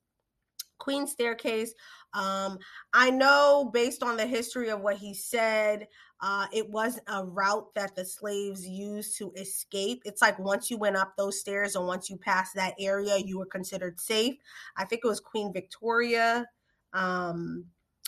Queen 0.81 1.05
Staircase. 1.05 1.73
Um, 2.13 2.57
I 2.91 3.11
know 3.11 3.69
based 3.71 4.01
on 4.01 4.17
the 4.17 4.25
history 4.25 4.69
of 4.69 4.81
what 4.81 4.97
he 4.97 5.13
said, 5.13 5.87
uh, 6.19 6.47
it 6.51 6.69
was 6.69 6.99
a 7.07 7.23
route 7.23 7.73
that 7.75 7.95
the 7.95 8.03
slaves 8.03 8.67
used 8.67 9.17
to 9.17 9.31
escape. 9.37 10.01
It's 10.05 10.21
like 10.21 10.37
once 10.39 10.71
you 10.71 10.77
went 10.77 10.97
up 10.97 11.13
those 11.15 11.39
stairs 11.39 11.75
and 11.75 11.85
once 11.85 12.09
you 12.09 12.17
passed 12.17 12.55
that 12.55 12.73
area, 12.79 13.17
you 13.17 13.37
were 13.37 13.45
considered 13.45 13.99
safe. 13.99 14.35
I 14.75 14.85
think 14.85 15.01
it 15.05 15.07
was 15.07 15.19
Queen 15.19 15.53
Victoria. 15.53 16.47
Um, 16.93 17.65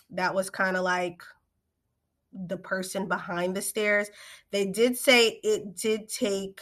that 0.10 0.34
was 0.34 0.50
kind 0.50 0.76
of 0.76 0.84
like 0.84 1.24
the 2.34 2.58
person 2.58 3.08
behind 3.08 3.56
the 3.56 3.62
stairs. 3.62 4.10
They 4.50 4.66
did 4.66 4.98
say 4.98 5.40
it 5.44 5.76
did 5.76 6.10
take, 6.10 6.60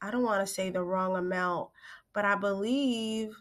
I 0.00 0.12
don't 0.12 0.22
want 0.22 0.46
to 0.46 0.52
say 0.52 0.70
the 0.70 0.82
wrong 0.82 1.16
amount, 1.16 1.70
but 2.12 2.24
I 2.24 2.36
believe 2.36 3.36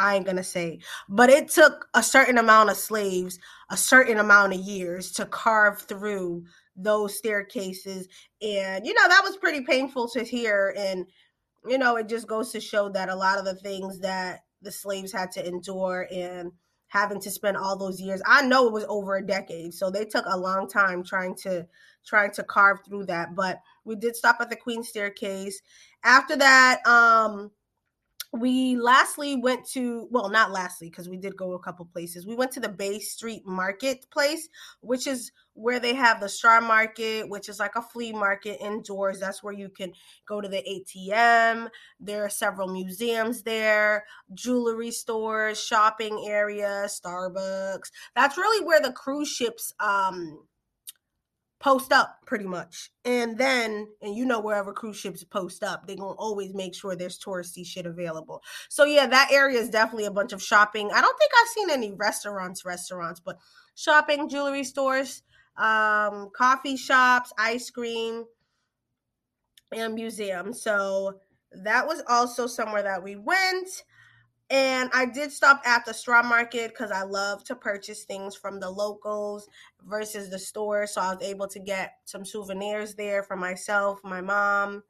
I 0.00 0.16
ain't 0.16 0.26
gonna 0.26 0.42
say, 0.42 0.80
but 1.08 1.30
it 1.30 1.48
took 1.48 1.88
a 1.94 2.02
certain 2.02 2.38
amount 2.38 2.70
of 2.70 2.76
slaves, 2.76 3.38
a 3.70 3.76
certain 3.76 4.18
amount 4.18 4.54
of 4.54 4.60
years 4.60 5.12
to 5.12 5.26
carve 5.26 5.82
through 5.82 6.44
those 6.76 7.16
staircases. 7.16 8.08
And, 8.40 8.86
you 8.86 8.94
know, 8.94 9.08
that 9.08 9.22
was 9.24 9.36
pretty 9.36 9.62
painful 9.62 10.08
to 10.10 10.24
hear. 10.24 10.74
And, 10.76 11.06
you 11.66 11.78
know, 11.78 11.96
it 11.96 12.08
just 12.08 12.26
goes 12.26 12.52
to 12.52 12.60
show 12.60 12.88
that 12.90 13.10
a 13.10 13.14
lot 13.14 13.38
of 13.38 13.44
the 13.44 13.54
things 13.54 14.00
that 14.00 14.40
the 14.62 14.72
slaves 14.72 15.12
had 15.12 15.30
to 15.32 15.46
endure 15.46 16.08
and 16.10 16.52
having 16.88 17.20
to 17.20 17.30
spend 17.30 17.56
all 17.56 17.76
those 17.76 18.00
years. 18.00 18.22
I 18.26 18.42
know 18.42 18.66
it 18.66 18.72
was 18.72 18.84
over 18.88 19.16
a 19.16 19.26
decade, 19.26 19.74
so 19.74 19.90
they 19.90 20.04
took 20.04 20.24
a 20.26 20.38
long 20.38 20.68
time 20.68 21.04
trying 21.04 21.36
to 21.42 21.66
trying 22.04 22.32
to 22.32 22.42
carve 22.42 22.78
through 22.84 23.06
that. 23.06 23.34
But 23.34 23.60
we 23.84 23.94
did 23.94 24.16
stop 24.16 24.38
at 24.40 24.50
the 24.50 24.56
Queen 24.56 24.82
Staircase. 24.82 25.60
After 26.02 26.34
that, 26.36 26.84
um, 26.86 27.50
we 28.32 28.76
lastly 28.76 29.36
went 29.36 29.66
to 29.70 30.06
well 30.10 30.28
not 30.28 30.52
lastly 30.52 30.88
because 30.88 31.08
we 31.08 31.16
did 31.16 31.36
go 31.36 31.52
a 31.54 31.58
couple 31.58 31.84
places. 31.84 32.26
We 32.26 32.36
went 32.36 32.52
to 32.52 32.60
the 32.60 32.68
bay 32.68 33.00
street 33.00 33.42
marketplace 33.44 34.48
which 34.80 35.06
is 35.06 35.32
where 35.54 35.80
they 35.80 35.94
have 35.94 36.20
the 36.20 36.28
straw 36.28 36.60
market 36.60 37.28
which 37.28 37.48
is 37.48 37.58
like 37.58 37.74
a 37.74 37.82
flea 37.82 38.12
market 38.12 38.58
indoors. 38.64 39.18
That's 39.18 39.42
where 39.42 39.52
you 39.52 39.68
can 39.68 39.92
go 40.26 40.40
to 40.40 40.48
the 40.48 40.62
atm 40.62 41.68
there 41.98 42.24
are 42.24 42.30
several 42.30 42.68
museums 42.68 43.42
there 43.42 44.04
jewelry 44.32 44.92
stores 44.92 45.60
shopping 45.62 46.24
area 46.26 46.86
starbucks. 46.86 47.90
That's 48.14 48.36
really 48.36 48.64
where 48.64 48.80
the 48.80 48.92
cruise 48.92 49.28
ships 49.28 49.72
um 49.80 50.40
post 51.60 51.92
up 51.92 52.16
pretty 52.26 52.46
much. 52.46 52.90
And 53.04 53.36
then, 53.38 53.88
and 54.02 54.16
you 54.16 54.24
know, 54.24 54.40
wherever 54.40 54.72
cruise 54.72 54.96
ships 54.96 55.22
post 55.22 55.62
up, 55.62 55.86
they're 55.86 55.96
going 55.96 56.14
to 56.14 56.20
always 56.20 56.54
make 56.54 56.74
sure 56.74 56.96
there's 56.96 57.18
touristy 57.18 57.64
shit 57.64 57.86
available. 57.86 58.42
So, 58.68 58.84
yeah, 58.84 59.06
that 59.06 59.30
area 59.30 59.60
is 59.60 59.68
definitely 59.68 60.06
a 60.06 60.10
bunch 60.10 60.32
of 60.32 60.42
shopping. 60.42 60.90
I 60.92 61.00
don't 61.00 61.18
think 61.18 61.30
I've 61.40 61.48
seen 61.48 61.70
any 61.70 61.92
restaurants, 61.92 62.64
restaurants, 62.64 63.20
but 63.20 63.38
shopping, 63.74 64.28
jewelry 64.28 64.64
stores, 64.64 65.22
um, 65.56 66.30
coffee 66.34 66.76
shops, 66.76 67.32
ice 67.38 67.70
cream, 67.70 68.24
and 69.70 69.94
museums. 69.94 70.62
So, 70.62 71.20
that 71.52 71.86
was 71.86 72.02
also 72.08 72.46
somewhere 72.46 72.82
that 72.82 73.02
we 73.02 73.16
went. 73.16 73.84
And 74.50 74.90
I 74.92 75.06
did 75.06 75.30
stop 75.30 75.62
at 75.64 75.84
the 75.86 75.94
straw 75.94 76.24
market 76.24 76.70
because 76.70 76.90
I 76.90 77.02
love 77.02 77.44
to 77.44 77.54
purchase 77.54 78.02
things 78.02 78.34
from 78.34 78.58
the 78.58 78.68
locals 78.68 79.48
versus 79.86 80.28
the 80.28 80.40
store. 80.40 80.88
So 80.88 81.00
I 81.00 81.14
was 81.14 81.22
able 81.22 81.46
to 81.48 81.60
get 81.60 81.92
some 82.04 82.24
souvenirs 82.24 82.96
there 82.96 83.22
for 83.22 83.36
myself, 83.36 84.00
my 84.02 84.20
mom, 84.20 84.82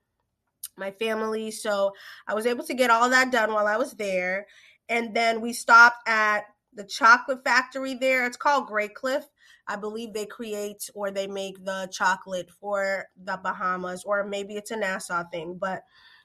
my 0.78 0.90
family. 0.92 1.50
So 1.50 1.92
I 2.26 2.32
was 2.32 2.46
able 2.46 2.64
to 2.64 2.74
get 2.74 2.90
all 2.90 3.10
that 3.10 3.30
done 3.30 3.52
while 3.52 3.66
I 3.66 3.76
was 3.76 3.92
there. 3.92 4.46
And 4.88 5.14
then 5.14 5.42
we 5.42 5.52
stopped 5.52 6.08
at 6.08 6.44
the 6.72 6.84
chocolate 6.84 7.44
factory 7.44 7.94
there. 7.94 8.24
It's 8.26 8.38
called 8.38 8.68
Graycliff. 8.68 9.24
I 9.68 9.76
believe 9.76 10.14
they 10.14 10.26
create 10.26 10.88
or 10.94 11.10
they 11.10 11.26
make 11.26 11.64
the 11.64 11.88
chocolate 11.92 12.50
for 12.50 13.04
the 13.22 13.36
Bahamas, 13.36 14.04
or 14.04 14.24
maybe 14.24 14.56
it's 14.56 14.70
a 14.70 14.76
Nassau 14.76 15.22
thing, 15.30 15.58
but 15.60 15.82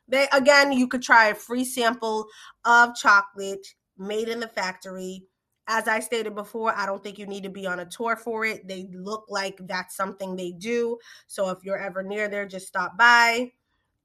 they 0.08 0.28
again, 0.32 0.72
you 0.72 0.88
could 0.88 1.02
try 1.02 1.28
a 1.28 1.36
free 1.36 1.66
sample 1.66 2.28
of 2.64 2.96
chocolate 2.96 3.68
made 3.98 4.30
in 4.30 4.40
the 4.40 4.48
factory. 4.48 5.24
As 5.68 5.88
I 5.88 6.00
stated 6.00 6.36
before, 6.36 6.76
I 6.76 6.86
don't 6.86 7.04
think 7.04 7.18
you 7.18 7.26
need 7.26 7.44
to 7.44 7.50
be 7.50 7.66
on 7.66 7.80
a 7.80 7.86
tour 7.86 8.16
for 8.16 8.46
it. 8.46 8.68
They 8.68 8.88
look 8.94 9.26
like 9.30 9.58
that's 9.62 9.96
something 9.96 10.36
they 10.36 10.52
do. 10.52 11.00
So 11.26 11.50
if 11.50 11.64
you're 11.64 11.80
ever 11.80 12.04
near 12.04 12.28
there, 12.28 12.46
just 12.46 12.68
stop 12.68 12.98
by. 12.98 13.52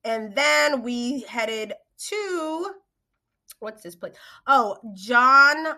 And 0.04 0.34
then 0.34 0.82
we 0.82 1.20
headed 1.22 1.74
to 2.08 2.74
what's 3.58 3.82
this 3.82 3.94
place? 3.94 4.14
Oh, 4.46 4.78
John 4.94 5.76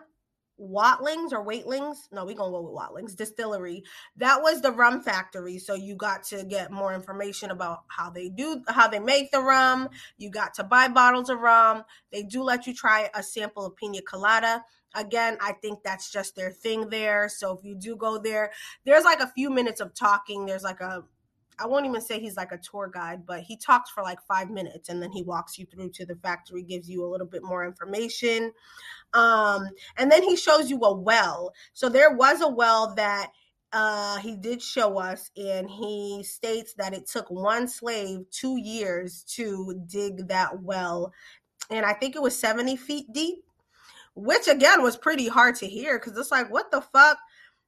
Watlings 0.56 1.32
or 1.32 1.44
Waitlings. 1.44 1.96
No, 2.12 2.24
we 2.24 2.34
gonna 2.34 2.50
go 2.50 2.62
with 2.62 2.74
Watlings 2.74 3.14
Distillery. 3.14 3.82
That 4.16 4.42
was 4.42 4.60
the 4.60 4.72
rum 4.72 5.00
factory. 5.00 5.58
So 5.58 5.74
you 5.74 5.96
got 5.96 6.24
to 6.24 6.44
get 6.44 6.70
more 6.70 6.94
information 6.94 7.50
about 7.50 7.80
how 7.88 8.10
they 8.10 8.28
do, 8.28 8.62
how 8.68 8.88
they 8.88 9.00
make 9.00 9.30
the 9.32 9.40
rum. 9.40 9.88
You 10.18 10.30
got 10.30 10.54
to 10.54 10.64
buy 10.64 10.88
bottles 10.88 11.30
of 11.30 11.40
rum. 11.40 11.84
They 12.10 12.22
do 12.22 12.42
let 12.42 12.66
you 12.66 12.74
try 12.74 13.10
a 13.14 13.22
sample 13.22 13.66
of 13.66 13.76
pina 13.76 14.02
colada. 14.02 14.64
Again, 14.94 15.38
I 15.40 15.52
think 15.52 15.82
that's 15.82 16.10
just 16.10 16.36
their 16.36 16.50
thing 16.50 16.90
there. 16.90 17.28
So 17.28 17.56
if 17.56 17.64
you 17.64 17.74
do 17.74 17.96
go 17.96 18.18
there, 18.18 18.52
there's 18.84 19.04
like 19.04 19.20
a 19.20 19.26
few 19.26 19.48
minutes 19.48 19.80
of 19.80 19.94
talking. 19.94 20.44
There's 20.44 20.62
like 20.62 20.80
a 20.80 21.04
I 21.58 21.66
won't 21.66 21.86
even 21.86 22.00
say 22.00 22.18
he's 22.18 22.36
like 22.36 22.52
a 22.52 22.58
tour 22.58 22.90
guide, 22.92 23.26
but 23.26 23.40
he 23.40 23.56
talks 23.56 23.90
for 23.90 24.02
like 24.02 24.18
five 24.26 24.50
minutes 24.50 24.88
and 24.88 25.02
then 25.02 25.10
he 25.12 25.22
walks 25.22 25.58
you 25.58 25.66
through 25.66 25.90
to 25.90 26.06
the 26.06 26.16
factory, 26.16 26.62
gives 26.62 26.88
you 26.88 27.04
a 27.04 27.10
little 27.10 27.26
bit 27.26 27.42
more 27.42 27.64
information. 27.64 28.52
Um, 29.14 29.68
and 29.96 30.10
then 30.10 30.22
he 30.22 30.36
shows 30.36 30.70
you 30.70 30.80
a 30.80 30.92
well. 30.92 31.52
So 31.72 31.88
there 31.88 32.14
was 32.14 32.40
a 32.40 32.48
well 32.48 32.94
that 32.96 33.30
uh, 33.72 34.18
he 34.18 34.36
did 34.36 34.60
show 34.60 34.98
us, 34.98 35.30
and 35.36 35.70
he 35.70 36.22
states 36.24 36.74
that 36.74 36.92
it 36.92 37.06
took 37.06 37.30
one 37.30 37.66
slave 37.66 38.20
two 38.30 38.58
years 38.58 39.24
to 39.36 39.82
dig 39.86 40.28
that 40.28 40.62
well. 40.62 41.12
And 41.70 41.86
I 41.86 41.94
think 41.94 42.14
it 42.14 42.22
was 42.22 42.38
70 42.38 42.76
feet 42.76 43.06
deep, 43.12 43.38
which 44.14 44.46
again 44.46 44.82
was 44.82 44.96
pretty 44.96 45.28
hard 45.28 45.54
to 45.56 45.66
hear 45.66 45.98
because 45.98 46.16
it's 46.18 46.30
like, 46.30 46.50
what 46.50 46.70
the 46.70 46.82
fuck? 46.82 47.18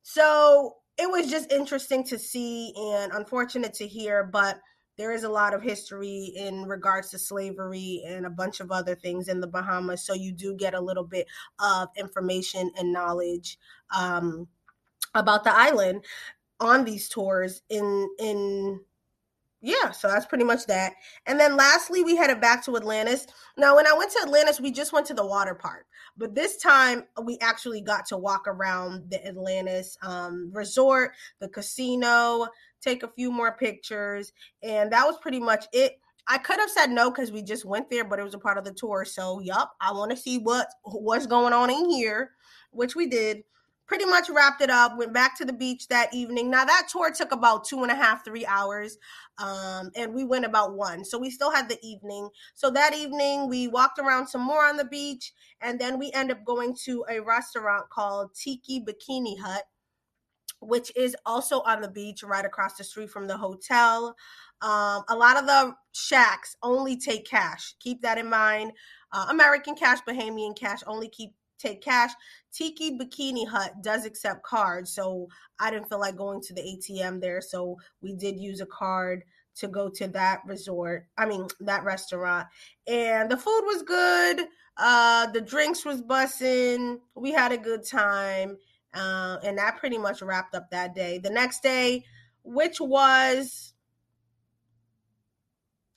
So 0.02 0.76
it 0.98 1.10
was 1.10 1.30
just 1.30 1.52
interesting 1.52 2.04
to 2.04 2.18
see 2.18 2.72
and 2.76 3.12
unfortunate 3.12 3.74
to 3.74 3.86
hear, 3.86 4.24
but 4.24 4.60
there 4.96 5.12
is 5.12 5.24
a 5.24 5.28
lot 5.28 5.54
of 5.54 5.62
history 5.62 6.32
in 6.36 6.64
regards 6.64 7.10
to 7.10 7.18
slavery 7.18 8.02
and 8.06 8.26
a 8.26 8.30
bunch 8.30 8.60
of 8.60 8.70
other 8.70 8.94
things 8.94 9.28
in 9.28 9.40
the 9.40 9.46
Bahamas. 9.46 10.04
So 10.04 10.14
you 10.14 10.32
do 10.32 10.54
get 10.54 10.74
a 10.74 10.80
little 10.80 11.04
bit 11.04 11.26
of 11.58 11.88
information 11.96 12.70
and 12.78 12.92
knowledge 12.92 13.58
um, 13.96 14.46
about 15.14 15.42
the 15.42 15.54
island 15.54 16.04
on 16.60 16.84
these 16.84 17.08
tours 17.08 17.62
in 17.68 18.08
in 18.20 18.80
yeah, 19.60 19.92
so 19.92 20.08
that's 20.08 20.26
pretty 20.26 20.44
much 20.44 20.66
that. 20.66 20.92
And 21.24 21.40
then 21.40 21.56
lastly, 21.56 22.04
we 22.04 22.16
headed 22.16 22.38
back 22.38 22.62
to 22.66 22.76
Atlantis. 22.76 23.26
Now, 23.56 23.76
when 23.76 23.86
I 23.86 23.94
went 23.94 24.12
to 24.12 24.20
Atlantis, 24.22 24.60
we 24.60 24.70
just 24.70 24.92
went 24.92 25.06
to 25.06 25.14
the 25.14 25.24
water 25.26 25.54
park, 25.54 25.86
but 26.16 26.34
this 26.34 26.56
time 26.58 27.04
we 27.22 27.38
actually 27.40 27.80
got 27.80 28.06
to 28.06 28.16
walk 28.16 28.46
around 28.46 29.10
the 29.10 29.24
Atlantis 29.26 29.96
um, 30.02 30.50
resort, 30.52 31.12
the 31.40 31.48
casino, 31.48 32.46
take 32.80 33.02
a 33.02 33.08
few 33.08 33.32
more 33.32 33.56
pictures, 33.56 34.32
and 34.62 34.92
that 34.92 35.04
was 35.04 35.18
pretty 35.20 35.40
much 35.40 35.66
it. 35.72 35.94
I 36.26 36.38
could 36.38 36.58
have 36.58 36.70
said 36.70 36.90
no 36.90 37.10
because 37.10 37.32
we 37.32 37.42
just 37.42 37.64
went 37.64 37.90
there, 37.90 38.04
but 38.04 38.18
it 38.18 38.24
was 38.24 38.34
a 38.34 38.38
part 38.38 38.56
of 38.56 38.64
the 38.64 38.72
tour. 38.72 39.04
So, 39.04 39.40
yup, 39.40 39.72
I 39.80 39.92
want 39.92 40.10
to 40.10 40.16
see 40.16 40.38
what 40.38 40.68
what's 40.82 41.26
going 41.26 41.52
on 41.52 41.70
in 41.70 41.90
here, 41.90 42.30
which 42.70 42.96
we 42.96 43.06
did 43.06 43.42
pretty 43.86 44.06
much 44.06 44.30
wrapped 44.30 44.62
it 44.62 44.70
up 44.70 44.96
went 44.96 45.12
back 45.12 45.36
to 45.38 45.44
the 45.44 45.52
beach 45.52 45.88
that 45.88 46.12
evening. 46.14 46.50
Now 46.50 46.64
that 46.64 46.88
tour 46.90 47.12
took 47.12 47.32
about 47.32 47.64
two 47.64 47.82
and 47.82 47.92
a 47.92 47.94
half 47.94 48.24
three 48.24 48.46
hours 48.46 48.96
um, 49.38 49.90
and 49.94 50.14
we 50.14 50.24
went 50.24 50.44
about 50.44 50.74
one. 50.74 51.04
So 51.04 51.18
we 51.18 51.30
still 51.30 51.50
had 51.50 51.68
the 51.68 51.78
evening. 51.82 52.28
So 52.54 52.70
that 52.70 52.94
evening 52.94 53.48
we 53.48 53.68
walked 53.68 53.98
around 53.98 54.28
some 54.28 54.42
more 54.42 54.64
on 54.64 54.76
the 54.76 54.84
beach 54.84 55.32
and 55.60 55.78
then 55.78 55.98
we 55.98 56.10
end 56.12 56.30
up 56.30 56.44
going 56.44 56.74
to 56.84 57.04
a 57.10 57.20
restaurant 57.20 57.90
called 57.90 58.34
tiki 58.34 58.80
bikini 58.80 59.38
hut 59.38 59.64
which 60.60 60.90
is 60.96 61.14
also 61.26 61.60
on 61.60 61.82
the 61.82 61.90
beach 61.90 62.22
right 62.22 62.46
across 62.46 62.76
the 62.76 62.84
street 62.84 63.10
from 63.10 63.26
the 63.26 63.36
hotel. 63.36 64.16
Um, 64.62 65.04
a 65.10 65.14
lot 65.14 65.36
of 65.36 65.46
the 65.46 65.74
shacks 65.92 66.56
only 66.62 66.96
take 66.96 67.26
cash. 67.26 67.74
Keep 67.80 68.00
that 68.00 68.16
in 68.16 68.30
mind. 68.30 68.72
Uh, 69.12 69.26
american 69.28 69.76
cash 69.76 69.98
bahamian 70.08 70.56
cash 70.56 70.80
only 70.88 71.08
keep 71.08 71.34
take 71.58 71.82
cash. 71.82 72.10
Tiki 72.52 72.98
Bikini 72.98 73.46
Hut 73.46 73.72
does 73.82 74.04
accept 74.04 74.42
cards, 74.42 74.90
so 74.94 75.28
I 75.58 75.70
didn't 75.70 75.88
feel 75.88 76.00
like 76.00 76.16
going 76.16 76.40
to 76.42 76.54
the 76.54 76.62
ATM 76.62 77.20
there, 77.20 77.40
so 77.40 77.76
we 78.00 78.14
did 78.14 78.38
use 78.38 78.60
a 78.60 78.66
card 78.66 79.24
to 79.56 79.68
go 79.68 79.88
to 79.88 80.08
that 80.08 80.40
resort. 80.46 81.06
I 81.16 81.26
mean, 81.26 81.46
that 81.60 81.84
restaurant, 81.84 82.46
and 82.86 83.30
the 83.30 83.36
food 83.36 83.62
was 83.64 83.82
good. 83.82 84.46
Uh, 84.76 85.28
the 85.28 85.40
drinks 85.40 85.84
was 85.84 86.02
bussing. 86.02 86.98
We 87.14 87.32
had 87.32 87.52
a 87.52 87.58
good 87.58 87.86
time, 87.86 88.56
uh, 88.94 89.38
and 89.44 89.58
that 89.58 89.78
pretty 89.78 89.98
much 89.98 90.22
wrapped 90.22 90.54
up 90.54 90.70
that 90.70 90.94
day. 90.94 91.18
The 91.18 91.30
next 91.30 91.62
day, 91.62 92.04
which 92.42 92.80
was 92.80 93.73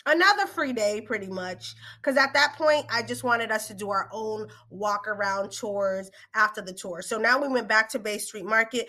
another 0.08 0.48
free 0.48 0.74
day 0.74 1.02
pretty 1.02 1.28
much 1.28 1.76
because 2.02 2.18
at 2.18 2.34
that 2.34 2.54
point 2.58 2.86
i 2.90 3.02
just 3.04 3.24
wanted 3.24 3.52
us 3.52 3.68
to 3.68 3.74
do 3.74 3.90
our 3.90 4.10
own 4.12 4.48
walk 4.70 5.08
around 5.08 5.52
tours 5.52 6.10
after 6.34 6.62
the 6.62 6.74
tour 6.74 7.02
so 7.02 7.18
now 7.18 7.40
we 7.40 7.48
went 7.48 7.68
back 7.68 7.90
to 7.90 8.00
bay 8.00 8.18
street 8.18 8.46
market 8.46 8.88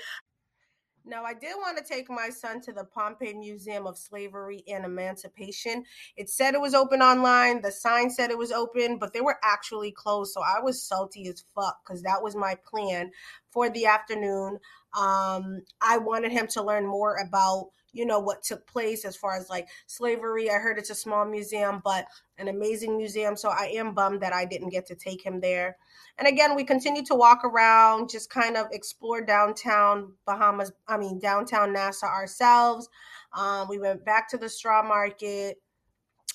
now, 1.08 1.24
I 1.24 1.32
did 1.32 1.54
want 1.56 1.78
to 1.78 1.84
take 1.84 2.10
my 2.10 2.28
son 2.28 2.60
to 2.62 2.72
the 2.72 2.84
Pompeii 2.84 3.32
Museum 3.32 3.86
of 3.86 3.96
Slavery 3.96 4.62
and 4.68 4.84
Emancipation. 4.84 5.84
It 6.18 6.28
said 6.28 6.52
it 6.52 6.60
was 6.60 6.74
open 6.74 7.00
online. 7.00 7.62
The 7.62 7.72
sign 7.72 8.10
said 8.10 8.30
it 8.30 8.36
was 8.36 8.52
open, 8.52 8.98
but 8.98 9.14
they 9.14 9.22
were 9.22 9.38
actually 9.42 9.90
closed. 9.90 10.32
So 10.32 10.42
I 10.42 10.60
was 10.60 10.82
salty 10.82 11.26
as 11.28 11.44
fuck 11.54 11.78
because 11.82 12.02
that 12.02 12.22
was 12.22 12.36
my 12.36 12.58
plan 12.70 13.10
for 13.50 13.70
the 13.70 13.86
afternoon. 13.86 14.58
Um, 14.98 15.62
I 15.80 15.96
wanted 15.96 16.30
him 16.30 16.46
to 16.48 16.62
learn 16.62 16.86
more 16.86 17.16
about 17.16 17.70
you 17.92 18.04
know 18.06 18.18
what 18.18 18.42
took 18.42 18.66
place 18.66 19.04
as 19.04 19.16
far 19.16 19.36
as 19.36 19.48
like 19.48 19.68
slavery. 19.86 20.50
I 20.50 20.54
heard 20.54 20.78
it's 20.78 20.90
a 20.90 20.94
small 20.94 21.24
museum 21.24 21.80
but 21.84 22.06
an 22.38 22.48
amazing 22.48 22.96
museum 22.96 23.36
so 23.36 23.48
i 23.48 23.66
am 23.74 23.92
bummed 23.94 24.20
that 24.20 24.32
i 24.32 24.44
didn't 24.44 24.70
get 24.70 24.86
to 24.86 24.94
take 24.94 25.24
him 25.24 25.40
there. 25.40 25.76
And 26.18 26.28
again 26.28 26.54
we 26.54 26.64
continue 26.64 27.04
to 27.04 27.14
walk 27.14 27.44
around 27.44 28.10
just 28.10 28.30
kind 28.30 28.56
of 28.56 28.66
explore 28.72 29.20
downtown 29.20 30.12
bahamas 30.26 30.72
i 30.86 30.96
mean 30.96 31.18
downtown 31.18 31.72
nassau 31.72 32.06
ourselves. 32.06 32.88
Um, 33.32 33.68
we 33.68 33.78
went 33.78 34.04
back 34.04 34.28
to 34.30 34.38
the 34.38 34.48
straw 34.48 34.82
market 34.82 35.58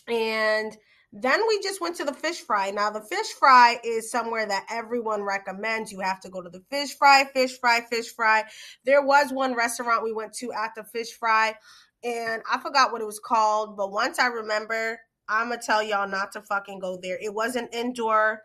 and 0.07 0.77
then 1.15 1.41
we 1.47 1.61
just 1.61 1.79
went 1.79 1.95
to 1.97 2.05
the 2.05 2.13
fish 2.13 2.41
fry. 2.41 2.71
Now, 2.71 2.89
the 2.89 3.01
fish 3.01 3.27
fry 3.39 3.79
is 3.83 4.09
somewhere 4.09 4.47
that 4.47 4.65
everyone 4.71 5.21
recommends. 5.21 5.91
You 5.91 5.99
have 5.99 6.19
to 6.21 6.29
go 6.29 6.41
to 6.41 6.49
the 6.49 6.63
fish 6.71 6.97
fry, 6.97 7.25
fish 7.31 7.59
fry, 7.59 7.81
fish 7.81 8.11
fry. 8.15 8.45
There 8.83 9.05
was 9.05 9.31
one 9.31 9.53
restaurant 9.53 10.03
we 10.03 10.11
went 10.11 10.33
to 10.35 10.51
at 10.51 10.71
the 10.75 10.83
fish 10.83 11.11
fry, 11.11 11.55
and 12.03 12.41
I 12.51 12.59
forgot 12.59 12.91
what 12.91 13.01
it 13.01 13.05
was 13.05 13.21
called. 13.23 13.77
But 13.77 13.91
once 13.91 14.17
I 14.17 14.27
remember, 14.27 14.99
I'm 15.29 15.49
going 15.49 15.59
to 15.59 15.65
tell 15.65 15.83
y'all 15.83 16.07
not 16.07 16.31
to 16.31 16.41
fucking 16.41 16.79
go 16.79 16.97
there. 17.01 17.19
It 17.21 17.33
was 17.33 17.55
an 17.55 17.69
indoor 17.71 18.41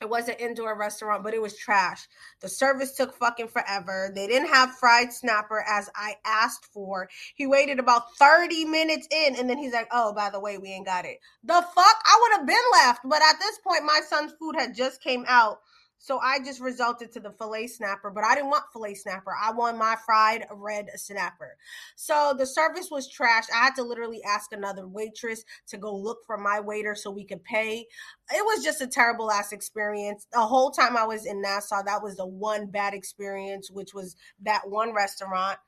it 0.00 0.08
was 0.08 0.28
an 0.28 0.36
indoor 0.38 0.76
restaurant, 0.78 1.24
but 1.24 1.34
it 1.34 1.42
was 1.42 1.56
trash. 1.56 2.06
The 2.40 2.48
service 2.48 2.94
took 2.94 3.14
fucking 3.14 3.48
forever. 3.48 4.12
They 4.14 4.26
didn't 4.28 4.48
have 4.48 4.76
fried 4.76 5.12
snapper 5.12 5.64
as 5.68 5.90
I 5.96 6.14
asked 6.24 6.66
for. 6.66 7.08
He 7.34 7.46
waited 7.46 7.78
about 7.80 8.14
30 8.16 8.64
minutes 8.64 9.08
in 9.10 9.34
and 9.36 9.50
then 9.50 9.58
he's 9.58 9.72
like, 9.72 9.88
oh, 9.90 10.12
by 10.12 10.30
the 10.30 10.40
way, 10.40 10.56
we 10.58 10.68
ain't 10.68 10.86
got 10.86 11.04
it. 11.04 11.18
The 11.42 11.54
fuck? 11.54 11.76
I 12.06 12.18
would 12.20 12.38
have 12.38 12.46
been 12.46 12.56
left. 12.72 13.00
But 13.04 13.22
at 13.22 13.40
this 13.40 13.58
point, 13.58 13.84
my 13.84 14.00
son's 14.08 14.32
food 14.38 14.54
had 14.56 14.74
just 14.74 15.02
came 15.02 15.24
out 15.26 15.60
so 15.98 16.18
I 16.20 16.38
just 16.38 16.60
resulted 16.60 17.12
to 17.12 17.20
the 17.20 17.32
filet 17.32 17.66
snapper, 17.66 18.10
but 18.10 18.24
I 18.24 18.34
didn't 18.34 18.50
want 18.50 18.64
filet 18.72 18.94
snapper. 18.94 19.32
I 19.40 19.52
want 19.52 19.78
my 19.78 19.96
fried 20.06 20.46
red 20.52 20.88
snapper. 20.96 21.56
So 21.96 22.34
the 22.38 22.46
service 22.46 22.88
was 22.90 23.08
trash. 23.08 23.44
I 23.54 23.64
had 23.64 23.74
to 23.76 23.82
literally 23.82 24.22
ask 24.22 24.52
another 24.52 24.86
waitress 24.86 25.44
to 25.68 25.76
go 25.76 25.94
look 25.94 26.18
for 26.26 26.38
my 26.38 26.60
waiter 26.60 26.94
so 26.94 27.10
we 27.10 27.24
could 27.24 27.42
pay. 27.42 27.86
It 28.30 28.44
was 28.44 28.62
just 28.64 28.80
a 28.80 28.86
terrible 28.86 29.30
ass 29.30 29.52
experience. 29.52 30.26
The 30.32 30.40
whole 30.40 30.70
time 30.70 30.96
I 30.96 31.04
was 31.04 31.26
in 31.26 31.42
Nassau, 31.42 31.82
that 31.84 32.02
was 32.02 32.16
the 32.16 32.26
one 32.26 32.66
bad 32.66 32.94
experience, 32.94 33.70
which 33.70 33.92
was 33.92 34.14
that 34.42 34.68
one 34.68 34.94
restaurant. 34.94 35.58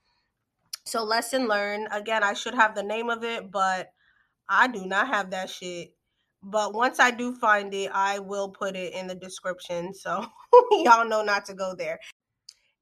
So 0.85 1.03
lesson 1.03 1.49
learned. 1.49 1.89
Again, 1.91 2.23
I 2.23 2.35
should 2.35 2.55
have 2.55 2.75
the 2.75 2.83
name 2.83 3.11
of 3.11 3.25
it, 3.25 3.51
but 3.51 3.93
I 4.49 4.69
do 4.69 4.87
not 4.87 5.09
have 5.09 5.31
that 5.31 5.51
shit. 5.51 5.93
But 6.43 6.75
once 6.75 6.99
I 6.99 7.11
do 7.11 7.35
find 7.35 7.73
it, 7.75 7.91
I 7.93 8.19
will 8.19 8.49
put 8.49 8.77
it 8.77 8.95
in 8.95 9.07
the 9.07 9.15
description 9.15 9.93
so 9.93 10.27
y'all 10.73 11.07
know 11.07 11.23
not 11.23 11.45
to 11.47 11.55
go 11.55 11.75
there. 11.75 11.99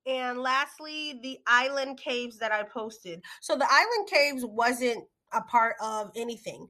And 0.06 0.38
lastly, 0.38 1.20
the 1.22 1.38
island 1.46 1.98
caves 1.98 2.38
that 2.38 2.52
I 2.52 2.62
posted. 2.62 3.22
So 3.40 3.56
the 3.56 3.66
island 3.68 4.08
caves 4.08 4.44
wasn't 4.44 5.04
a 5.32 5.42
part 5.42 5.74
of 5.82 6.10
anything. 6.16 6.68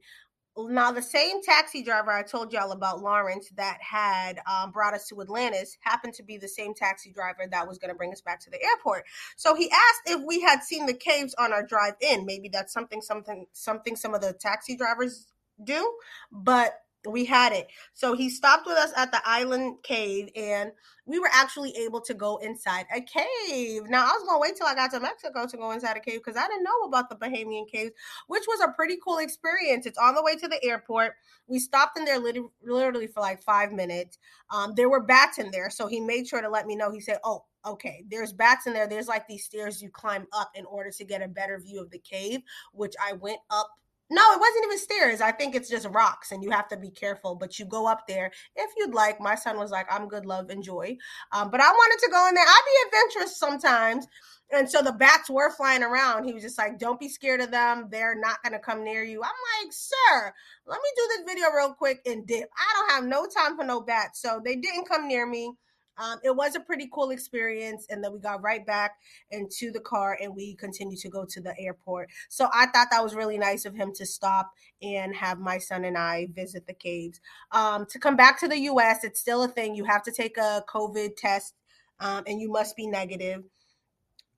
Now, 0.57 0.91
the 0.91 1.01
same 1.01 1.41
taxi 1.41 1.81
driver 1.81 2.11
I 2.11 2.23
told 2.23 2.51
y'all 2.51 2.73
about, 2.73 3.01
Lawrence, 3.01 3.49
that 3.55 3.77
had 3.79 4.39
um, 4.51 4.71
brought 4.71 4.93
us 4.93 5.07
to 5.07 5.21
Atlantis, 5.21 5.77
happened 5.81 6.15
to 6.15 6.23
be 6.23 6.37
the 6.37 6.49
same 6.49 6.73
taxi 6.73 7.13
driver 7.13 7.43
that 7.49 7.65
was 7.65 7.77
going 7.77 7.93
to 7.93 7.95
bring 7.95 8.11
us 8.11 8.19
back 8.19 8.41
to 8.41 8.49
the 8.49 8.61
airport. 8.61 9.05
So 9.37 9.55
he 9.55 9.71
asked 9.71 10.01
if 10.07 10.21
we 10.27 10.41
had 10.41 10.61
seen 10.63 10.85
the 10.85 10.93
caves 10.93 11.33
on 11.39 11.53
our 11.53 11.65
drive 11.65 11.93
in. 12.01 12.25
Maybe 12.25 12.49
that's 12.49 12.73
something, 12.73 13.01
something, 13.01 13.45
something 13.53 13.95
some 13.95 14.13
of 14.13 14.19
the 14.19 14.33
taxi 14.33 14.75
drivers 14.75 15.27
do, 15.63 15.93
but 16.31 16.73
we 17.07 17.23
had 17.23 17.53
it. 17.53 17.67
So 17.93 18.13
he 18.13 18.29
stopped 18.29 18.65
with 18.65 18.77
us 18.77 18.91
at 18.97 19.11
the 19.11 19.21
island 19.23 19.77
cave 19.83 20.29
and 20.35 20.71
we 21.05 21.17
were 21.17 21.29
actually 21.31 21.71
able 21.77 22.01
to 22.01 22.13
go 22.13 22.37
inside 22.37 22.85
a 22.93 22.99
cave. 22.99 23.83
Now 23.87 24.03
I 24.03 24.11
was 24.11 24.23
gonna 24.27 24.39
wait 24.39 24.57
till 24.57 24.67
I 24.67 24.75
got 24.75 24.91
to 24.91 24.99
Mexico 24.99 25.47
to 25.47 25.57
go 25.57 25.71
inside 25.71 25.95
a 25.95 26.01
cave 26.01 26.19
because 26.23 26.35
I 26.35 26.47
didn't 26.47 26.63
know 26.63 26.81
about 26.85 27.09
the 27.09 27.15
Bahamian 27.15 27.69
caves, 27.69 27.91
which 28.27 28.43
was 28.47 28.59
a 28.61 28.73
pretty 28.73 28.97
cool 29.03 29.19
experience. 29.19 29.85
It's 29.85 29.97
on 29.97 30.13
the 30.13 30.23
way 30.23 30.35
to 30.35 30.47
the 30.47 30.63
airport. 30.63 31.13
We 31.47 31.59
stopped 31.59 31.97
in 31.97 32.05
there 32.05 32.19
literally 32.19 33.07
for 33.07 33.21
like 33.21 33.41
five 33.41 33.71
minutes. 33.71 34.17
Um, 34.51 34.73
there 34.75 34.89
were 34.89 35.01
bats 35.01 35.37
in 35.37 35.51
there, 35.51 35.69
so 35.69 35.87
he 35.87 36.01
made 36.01 36.27
sure 36.27 36.41
to 36.41 36.49
let 36.49 36.67
me 36.67 36.75
know. 36.75 36.91
He 36.91 36.99
said, 36.99 37.19
"Oh, 37.23 37.45
okay, 37.65 38.03
there's 38.09 38.33
bats 38.33 38.67
in 38.67 38.73
there. 38.73 38.87
There's 38.87 39.07
like 39.07 39.27
these 39.27 39.45
stairs 39.45 39.81
you 39.81 39.89
climb 39.89 40.27
up 40.33 40.51
in 40.53 40.65
order 40.65 40.91
to 40.91 41.05
get 41.05 41.21
a 41.21 41.27
better 41.27 41.59
view 41.59 41.81
of 41.81 41.91
the 41.91 41.99
cave, 41.99 42.41
which 42.73 42.93
I 43.01 43.13
went 43.13 43.39
up 43.49 43.69
no, 44.09 44.21
it 44.33 44.39
wasn't 44.39 44.65
even 44.65 44.77
stairs. 44.79 45.21
I 45.21 45.31
think 45.31 45.55
it's 45.55 45.69
just 45.69 45.87
rocks, 45.89 46.31
and 46.31 46.43
you 46.43 46.51
have 46.51 46.67
to 46.69 46.77
be 46.77 46.89
careful. 46.89 47.35
But 47.35 47.59
you 47.59 47.65
go 47.65 47.87
up 47.87 48.07
there 48.07 48.31
if 48.55 48.71
you'd 48.77 48.93
like. 48.93 49.19
My 49.21 49.35
son 49.35 49.57
was 49.57 49.71
like, 49.71 49.87
"I'm 49.91 50.07
good, 50.07 50.25
love, 50.25 50.49
enjoy." 50.49 50.97
Um, 51.31 51.51
but 51.51 51.61
I 51.61 51.69
wanted 51.69 52.05
to 52.05 52.11
go 52.11 52.27
in 52.27 52.35
there. 52.35 52.45
I'd 52.47 52.61
be 52.65 52.97
adventurous 52.97 53.37
sometimes, 53.37 54.07
and 54.51 54.69
so 54.69 54.81
the 54.81 54.91
bats 54.91 55.29
were 55.29 55.51
flying 55.51 55.83
around. 55.83 56.25
He 56.25 56.33
was 56.33 56.43
just 56.43 56.57
like, 56.57 56.79
"Don't 56.79 56.99
be 56.99 57.09
scared 57.09 57.41
of 57.41 57.51
them. 57.51 57.87
They're 57.91 58.15
not 58.15 58.41
gonna 58.43 58.59
come 58.59 58.83
near 58.83 59.03
you." 59.03 59.21
I'm 59.23 59.63
like, 59.63 59.73
"Sir, 59.73 60.33
let 60.65 60.79
me 60.81 60.89
do 60.95 61.07
this 61.09 61.23
video 61.25 61.51
real 61.55 61.73
quick 61.73 62.01
and 62.05 62.25
dip. 62.25 62.49
I 62.57 62.73
don't 62.75 62.91
have 62.91 63.03
no 63.05 63.27
time 63.27 63.55
for 63.57 63.63
no 63.63 63.81
bats." 63.81 64.21
So 64.21 64.41
they 64.43 64.55
didn't 64.55 64.87
come 64.87 65.07
near 65.07 65.25
me. 65.25 65.55
Um, 65.99 66.19
it 66.23 66.35
was 66.35 66.55
a 66.55 66.59
pretty 66.59 66.89
cool 66.93 67.11
experience. 67.11 67.85
And 67.89 68.03
then 68.03 68.13
we 68.13 68.19
got 68.19 68.41
right 68.43 68.65
back 68.65 68.97
into 69.31 69.71
the 69.71 69.81
car 69.81 70.17
and 70.21 70.35
we 70.35 70.55
continued 70.55 70.99
to 70.99 71.09
go 71.09 71.25
to 71.25 71.41
the 71.41 71.53
airport. 71.59 72.09
So 72.29 72.49
I 72.53 72.67
thought 72.67 72.87
that 72.91 73.03
was 73.03 73.15
really 73.15 73.37
nice 73.37 73.65
of 73.65 73.75
him 73.75 73.93
to 73.95 74.05
stop 74.05 74.51
and 74.81 75.15
have 75.15 75.39
my 75.39 75.57
son 75.59 75.85
and 75.85 75.97
I 75.97 76.29
visit 76.33 76.65
the 76.67 76.73
caves. 76.73 77.19
Um, 77.51 77.85
to 77.87 77.99
come 77.99 78.15
back 78.15 78.39
to 78.39 78.47
the 78.47 78.59
US, 78.61 79.03
it's 79.03 79.19
still 79.19 79.43
a 79.43 79.47
thing. 79.49 79.75
You 79.75 79.85
have 79.85 80.03
to 80.03 80.11
take 80.11 80.37
a 80.37 80.63
COVID 80.67 81.17
test 81.17 81.55
um, 81.99 82.23
and 82.27 82.39
you 82.41 82.49
must 82.51 82.75
be 82.75 82.87
negative. 82.87 83.43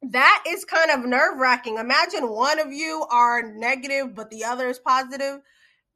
that 0.01 0.43
is 0.47 0.65
kind 0.65 0.89
of 0.91 1.05
nerve 1.05 1.37
wracking. 1.37 1.77
Imagine 1.77 2.29
one 2.29 2.59
of 2.59 2.71
you 2.73 3.05
are 3.11 3.43
negative, 3.43 4.15
but 4.15 4.29
the 4.31 4.43
other 4.45 4.67
is 4.69 4.79
positive. 4.79 5.41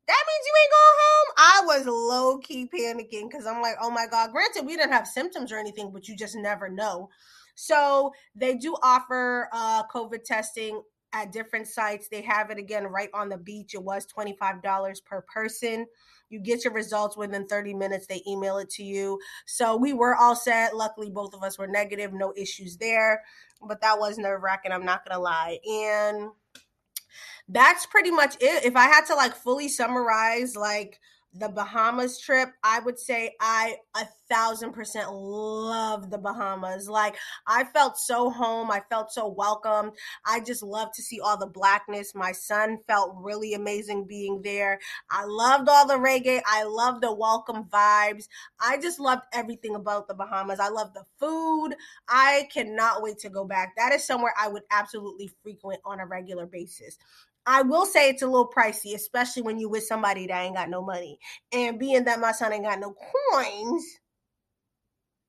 That 0.08 0.24
means 0.28 0.46
you 0.46 0.54
ain't 0.62 0.72
going 0.72 0.98
home. 1.02 1.34
I 1.38 1.62
was 1.66 1.86
low 1.88 2.38
key 2.38 2.70
panicking 2.74 3.30
because 3.30 3.46
I'm 3.46 3.62
like, 3.62 3.76
oh 3.82 3.90
my 3.90 4.06
God. 4.10 4.32
Granted, 4.32 4.66
we 4.66 4.76
didn't 4.76 4.94
have 4.94 5.08
symptoms 5.08 5.52
or 5.52 5.58
anything, 5.58 5.92
but 5.92 6.08
you 6.08 6.16
just 6.16 6.36
never 6.36 6.70
know. 6.70 7.10
So 7.56 8.12
they 8.36 8.56
do 8.56 8.76
offer 8.84 9.50
uh, 9.52 9.84
COVID 9.88 10.24
testing 10.24 10.82
at 11.14 11.32
different 11.32 11.68
sites. 11.68 12.10
They 12.10 12.22
have 12.22 12.52
it 12.52 12.58
again 12.58 12.84
right 12.86 13.10
on 13.14 13.30
the 13.30 13.38
beach. 13.38 13.74
It 13.74 13.82
was 13.82 14.06
$25 14.06 15.06
per 15.06 15.22
person. 15.22 15.86
You 16.30 16.40
get 16.40 16.64
your 16.64 16.74
results 16.74 17.16
within 17.16 17.48
30 17.48 17.74
minutes. 17.74 18.08
They 18.08 18.22
email 18.28 18.58
it 18.58 18.70
to 18.72 18.84
you. 18.84 19.20
So 19.46 19.78
we 19.78 19.94
were 19.94 20.16
all 20.16 20.36
set. 20.36 20.76
Luckily, 20.76 21.10
both 21.10 21.34
of 21.34 21.42
us 21.42 21.58
were 21.58 21.68
negative, 21.68 22.14
no 22.14 22.34
issues 22.36 22.78
there. 22.78 23.24
But 23.66 23.82
that 23.82 23.98
was 23.98 24.18
nerve 24.18 24.44
wracking, 24.44 24.74
I'm 24.74 24.86
not 24.86 25.06
going 25.06 25.16
to 25.16 25.22
lie. 25.22 25.60
And 25.66 26.30
that's 27.48 27.86
pretty 27.86 28.12
much 28.12 28.36
it. 28.42 28.66
If 28.66 28.76
I 28.76 28.86
had 28.86 29.06
to 29.06 29.16
like 29.16 29.36
fully 29.36 29.68
summarize, 29.70 30.56
like, 30.56 31.00
the 31.38 31.50
Bahamas 31.50 32.20
trip, 32.20 32.50
I 32.64 32.80
would 32.80 32.98
say 32.98 33.36
I 33.42 33.76
a 33.96 34.06
thousand 34.30 34.72
percent 34.72 35.12
love 35.12 36.10
the 36.10 36.18
Bahamas. 36.18 36.88
Like 36.88 37.18
I 37.46 37.66
felt 37.66 37.98
so 37.98 38.30
home. 38.30 38.72
I 38.72 38.82
felt 38.90 39.12
so 39.12 39.28
welcomed. 39.28 39.92
I 40.26 40.40
just 40.40 40.64
love 40.64 40.90
to 40.96 41.02
see 41.02 41.20
all 41.20 41.38
the 41.38 41.48
blackness. 41.48 42.16
My 42.16 42.32
son 42.32 42.80
felt 42.88 43.16
really 43.20 43.54
amazing 43.54 44.06
being 44.08 44.42
there. 44.44 44.80
I 45.12 45.26
loved 45.26 45.68
all 45.68 45.86
the 45.86 45.96
reggae. 45.96 46.42
I 46.46 46.64
loved 46.64 47.04
the 47.04 47.14
welcome 47.14 47.66
vibes. 47.66 48.28
I 48.60 48.78
just 48.78 49.00
loved 49.00 49.24
everything 49.34 49.76
about 49.76 50.08
the 50.08 50.14
Bahamas. 50.14 50.62
I 50.62 50.70
love 50.70 50.94
the 50.94 51.04
food. 51.20 51.76
I 52.08 52.48
cannot 52.54 53.02
wait 53.02 53.20
to 53.20 53.30
go 53.30 53.44
back. 53.44 53.74
That 53.76 53.94
is 53.94 54.06
somewhere 54.06 54.34
I 54.40 54.48
would 54.48 54.64
absolutely 54.72 55.30
frequent 55.44 55.82
on 55.86 56.00
a 56.00 56.06
regular 56.06 56.46
basis. 56.46 56.98
I 57.46 57.62
will 57.62 57.86
say 57.86 58.10
it's 58.10 58.22
a 58.22 58.28
little 58.28 58.50
pricey, 58.50 58.96
especially 58.96 59.44
when 59.44 59.60
you 59.60 59.70
with 59.70 59.84
somebody 59.84 60.28
that 60.28 60.42
ain't 60.42 60.56
got 60.56 60.70
no 60.70 60.82
money. 60.82 61.20
And 61.52 61.80
being 61.80 62.06
that 62.06 62.20
my 62.20 62.32
son 62.32 62.54
ain't 62.54 62.66
got 62.66 62.80
no 62.80 62.96
coins. 63.32 63.86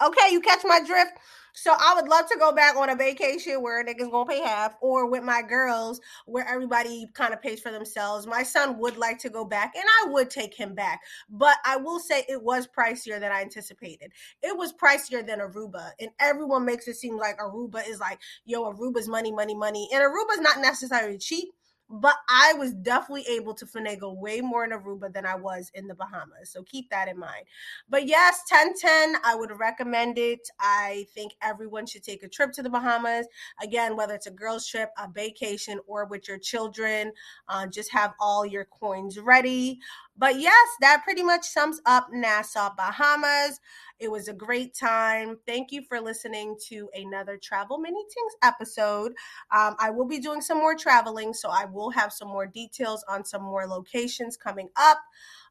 Okay, 0.02 0.32
you 0.32 0.40
catch 0.40 0.60
my 0.64 0.80
drift? 0.80 1.12
So 1.58 1.72
I 1.72 1.94
would 1.94 2.06
love 2.06 2.28
to 2.28 2.36
go 2.38 2.52
back 2.52 2.76
on 2.76 2.90
a 2.90 2.94
vacation 2.94 3.62
where 3.62 3.82
niggas 3.82 4.10
gonna 4.10 4.28
pay 4.28 4.42
half, 4.42 4.74
or 4.82 5.08
with 5.08 5.22
my 5.22 5.40
girls 5.40 5.98
where 6.26 6.46
everybody 6.46 7.06
kind 7.14 7.32
of 7.32 7.40
pays 7.40 7.60
for 7.60 7.72
themselves. 7.72 8.26
My 8.26 8.42
son 8.42 8.78
would 8.78 8.98
like 8.98 9.18
to 9.20 9.30
go 9.30 9.42
back, 9.42 9.72
and 9.74 9.84
I 10.02 10.10
would 10.10 10.28
take 10.28 10.54
him 10.54 10.74
back. 10.74 11.00
But 11.30 11.56
I 11.64 11.78
will 11.78 11.98
say 11.98 12.26
it 12.28 12.42
was 12.42 12.68
pricier 12.68 13.18
than 13.18 13.32
I 13.32 13.40
anticipated. 13.40 14.12
It 14.42 14.54
was 14.54 14.74
pricier 14.74 15.26
than 15.26 15.38
Aruba, 15.40 15.92
and 15.98 16.10
everyone 16.20 16.66
makes 16.66 16.88
it 16.88 16.96
seem 16.96 17.16
like 17.16 17.38
Aruba 17.38 17.88
is 17.88 18.00
like, 18.00 18.20
yo, 18.44 18.70
Aruba's 18.70 19.08
money, 19.08 19.32
money, 19.32 19.54
money, 19.54 19.88
and 19.94 20.02
Aruba's 20.02 20.40
not 20.40 20.60
necessarily 20.60 21.16
cheap 21.16 21.54
but 21.88 22.16
I 22.28 22.54
was 22.54 22.72
definitely 22.72 23.24
able 23.30 23.54
to 23.54 23.66
finagle 23.66 24.16
way 24.16 24.40
more 24.40 24.64
in 24.64 24.70
Aruba 24.70 25.12
than 25.12 25.24
I 25.24 25.36
was 25.36 25.70
in 25.74 25.86
the 25.86 25.94
Bahamas. 25.94 26.50
So 26.50 26.62
keep 26.62 26.90
that 26.90 27.08
in 27.08 27.18
mind. 27.18 27.44
But 27.88 28.06
yes, 28.06 28.40
1010, 28.50 29.20
I 29.24 29.34
would 29.36 29.56
recommend 29.58 30.18
it. 30.18 30.48
I 30.58 31.06
think 31.14 31.34
everyone 31.42 31.86
should 31.86 32.02
take 32.02 32.22
a 32.22 32.28
trip 32.28 32.52
to 32.52 32.62
the 32.62 32.70
Bahamas. 32.70 33.26
Again, 33.62 33.96
whether 33.96 34.14
it's 34.14 34.26
a 34.26 34.32
girls' 34.32 34.66
trip, 34.66 34.90
a 34.98 35.08
vacation, 35.08 35.78
or 35.86 36.06
with 36.06 36.26
your 36.26 36.38
children, 36.38 37.12
uh, 37.48 37.66
just 37.66 37.92
have 37.92 38.14
all 38.18 38.44
your 38.44 38.64
coins 38.64 39.18
ready. 39.18 39.78
But 40.18 40.40
yes, 40.40 40.68
that 40.80 41.02
pretty 41.04 41.22
much 41.22 41.44
sums 41.44 41.80
up 41.84 42.08
Nassau, 42.12 42.70
Bahamas. 42.76 43.60
It 43.98 44.10
was 44.10 44.28
a 44.28 44.32
great 44.32 44.74
time. 44.74 45.38
Thank 45.46 45.72
you 45.72 45.82
for 45.82 46.00
listening 46.00 46.56
to 46.68 46.88
another 46.94 47.38
Travel 47.42 47.78
Mini 47.78 48.02
Tingz 48.04 48.48
episode. 48.48 49.12
Um, 49.50 49.74
I 49.78 49.90
will 49.90 50.06
be 50.06 50.18
doing 50.18 50.40
some 50.40 50.58
more 50.58 50.74
traveling, 50.74 51.32
so 51.32 51.48
I 51.50 51.64
will 51.64 51.90
have 51.90 52.12
some 52.12 52.28
more 52.28 52.46
details 52.46 53.04
on 53.08 53.24
some 53.24 53.42
more 53.42 53.66
locations 53.66 54.36
coming 54.36 54.68
up. 54.76 54.98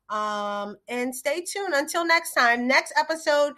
Um, 0.10 0.77
and 0.88 1.15
stay 1.15 1.41
tuned 1.41 1.73
until 1.73 2.05
next 2.05 2.34
time. 2.34 2.67
Next 2.67 2.93
episode, 2.97 3.53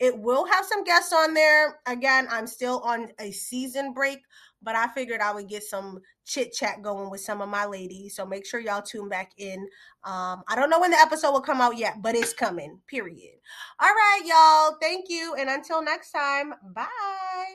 it 0.00 0.18
will 0.18 0.44
have 0.46 0.66
some 0.66 0.82
guests 0.82 1.12
on 1.12 1.34
there. 1.34 1.78
Again, 1.86 2.26
I'm 2.30 2.48
still 2.48 2.80
on 2.80 3.10
a 3.20 3.30
season 3.30 3.92
break, 3.92 4.18
but 4.64 4.74
I 4.74 4.88
figured 4.88 5.20
I 5.20 5.32
would 5.32 5.48
get 5.48 5.62
some 5.62 6.00
chit 6.24 6.52
chat 6.52 6.82
going 6.82 7.10
with 7.10 7.20
some 7.20 7.40
of 7.40 7.48
my 7.48 7.66
ladies. 7.66 8.16
So 8.16 8.26
make 8.26 8.46
sure 8.46 8.60
y'all 8.60 8.82
tune 8.82 9.08
back 9.08 9.32
in. 9.36 9.60
Um, 10.04 10.42
I 10.48 10.56
don't 10.56 10.70
know 10.70 10.80
when 10.80 10.90
the 10.90 10.98
episode 10.98 11.32
will 11.32 11.40
come 11.40 11.60
out 11.60 11.76
yet, 11.76 12.02
but 12.02 12.14
it's 12.14 12.32
coming, 12.32 12.80
period. 12.86 13.34
All 13.80 13.88
right, 13.88 14.20
y'all. 14.24 14.78
Thank 14.80 15.08
you. 15.08 15.34
And 15.38 15.48
until 15.48 15.82
next 15.82 16.10
time, 16.10 16.54
bye. 16.74 17.54